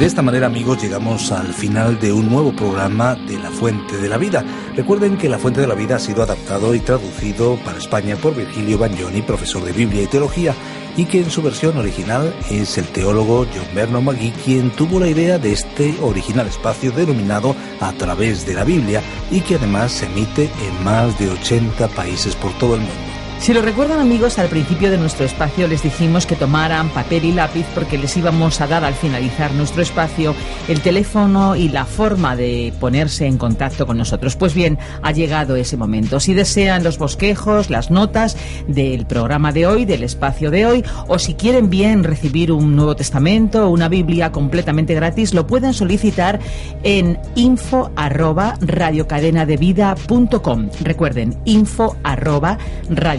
De 0.00 0.04
esta 0.04 0.22
manera, 0.22 0.48
amigos, 0.48 0.82
llegamos 0.82 1.30
al 1.30 1.54
final 1.54 2.00
de 2.00 2.12
un 2.12 2.28
nuevo 2.28 2.56
programa 2.56 3.14
de 3.14 3.38
La 3.38 3.50
Fuente 3.50 3.98
de 3.98 4.08
la 4.08 4.18
Vida. 4.18 4.44
Recuerden 4.74 5.16
que 5.16 5.28
La 5.28 5.38
Fuente 5.38 5.60
de 5.60 5.68
la 5.68 5.74
Vida 5.74 5.96
ha 5.96 6.00
sido 6.00 6.24
adaptado 6.24 6.74
y 6.74 6.80
traducido 6.80 7.56
para 7.64 7.78
España 7.78 8.16
por 8.16 8.34
Virgilio 8.34 8.78
Bagnoni, 8.78 9.22
profesor 9.22 9.64
de 9.64 9.72
Biblia 9.72 10.02
y 10.02 10.06
Teología, 10.08 10.54
y 10.96 11.04
que 11.04 11.20
en 11.20 11.30
su 11.30 11.42
versión 11.42 11.76
original 11.76 12.34
es 12.50 12.78
el 12.78 12.86
teólogo 12.86 13.46
John 13.54 13.74
Berno 13.74 14.00
Magui 14.00 14.30
quien 14.44 14.70
tuvo 14.70 15.00
la 15.00 15.08
idea 15.08 15.38
de 15.38 15.52
este 15.52 15.94
original 16.00 16.46
espacio 16.46 16.90
denominado 16.92 17.54
A 17.80 17.92
través 17.92 18.46
de 18.46 18.54
la 18.54 18.64
Biblia 18.64 19.02
y 19.30 19.40
que 19.40 19.56
además 19.56 19.92
se 19.92 20.06
emite 20.06 20.44
en 20.44 20.84
más 20.84 21.18
de 21.18 21.28
80 21.28 21.88
países 21.88 22.34
por 22.34 22.52
todo 22.58 22.74
el 22.74 22.80
mundo. 22.80 23.15
Si 23.38 23.52
lo 23.54 23.62
recuerdan 23.62 24.00
amigos, 24.00 24.40
al 24.40 24.48
principio 24.48 24.90
de 24.90 24.98
nuestro 24.98 25.24
espacio 25.24 25.68
les 25.68 25.80
dijimos 25.82 26.26
que 26.26 26.34
tomaran 26.34 26.88
papel 26.88 27.26
y 27.26 27.32
lápiz 27.32 27.64
porque 27.76 27.96
les 27.96 28.16
íbamos 28.16 28.60
a 28.60 28.66
dar 28.66 28.82
al 28.82 28.94
finalizar 28.94 29.52
nuestro 29.52 29.82
espacio 29.82 30.34
el 30.66 30.80
teléfono 30.80 31.54
y 31.54 31.68
la 31.68 31.84
forma 31.84 32.34
de 32.34 32.72
ponerse 32.80 33.26
en 33.26 33.38
contacto 33.38 33.86
con 33.86 33.98
nosotros. 33.98 34.34
Pues 34.34 34.52
bien, 34.52 34.80
ha 35.00 35.12
llegado 35.12 35.54
ese 35.54 35.76
momento. 35.76 36.18
Si 36.18 36.34
desean 36.34 36.82
los 36.82 36.98
bosquejos, 36.98 37.70
las 37.70 37.92
notas 37.92 38.36
del 38.66 39.06
programa 39.06 39.52
de 39.52 39.68
hoy, 39.68 39.84
del 39.84 40.02
espacio 40.02 40.50
de 40.50 40.66
hoy, 40.66 40.84
o 41.06 41.20
si 41.20 41.34
quieren 41.34 41.70
bien 41.70 42.02
recibir 42.02 42.50
un 42.50 42.74
Nuevo 42.74 42.96
Testamento 42.96 43.66
o 43.66 43.70
una 43.70 43.88
Biblia 43.88 44.32
completamente 44.32 44.94
gratis, 44.94 45.34
lo 45.34 45.46
pueden 45.46 45.72
solicitar 45.72 46.40
en 46.82 47.16
info 47.36 47.92
arroba 47.94 48.58
radiocadenadevida.com. 48.60 50.70
Recuerden, 50.82 51.38
info 51.44 51.94
arroba 52.02 52.58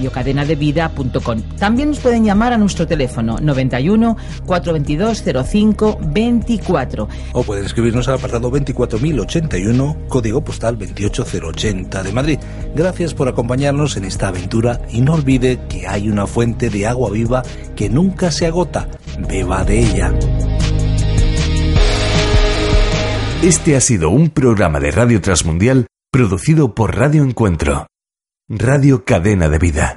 radiocadenadevida.com. 0.08 1.42
También 1.60 1.90
nos 1.90 2.00
pueden 2.00 2.24
llamar 2.24 2.54
a 2.54 2.58
nuestro 2.58 2.88
teléfono 2.88 3.38
91 3.42 4.18
422 4.46 5.24
05 5.46 6.00
24. 6.02 7.08
O 7.34 7.44
pueden 7.44 7.66
escribirnos 7.66 8.08
al 8.08 8.16
apartado 8.16 8.50
24081, 8.50 9.98
código 10.08 10.44
postal 10.44 10.78
28080 10.78 12.04
de 12.04 12.12
Madrid. 12.12 12.40
Gracias 12.76 13.14
por 13.14 13.28
acompañarnos 13.28 13.98
en 13.98 14.06
esta 14.06 14.30
aventura 14.30 14.82
y 14.92 15.02
no 15.02 15.14
olvide 15.14 15.60
que 15.70 15.88
hay 15.88 16.10
una 16.10 16.28
fuente 16.28 16.70
de 16.70 16.88
agua 16.88 17.10
viva 17.12 17.44
que 17.76 17.90
nunca 17.90 18.32
se 18.32 18.46
agota. 18.46 18.88
Beba 19.28 19.64
de 19.64 19.80
ella. 19.80 20.14
Este 23.44 23.76
ha 23.76 23.82
sido 23.82 24.10
un 24.10 24.30
programa 24.30 24.80
de 24.80 24.92
Radio 24.92 25.22
Transmundial 25.22 25.86
producido 26.12 26.74
por 26.74 26.98
Radio 26.98 27.24
Encuentro, 27.24 27.86
Radio 28.50 29.06
Cadena 29.06 29.48
de 29.50 29.60
Vida. 29.60 29.96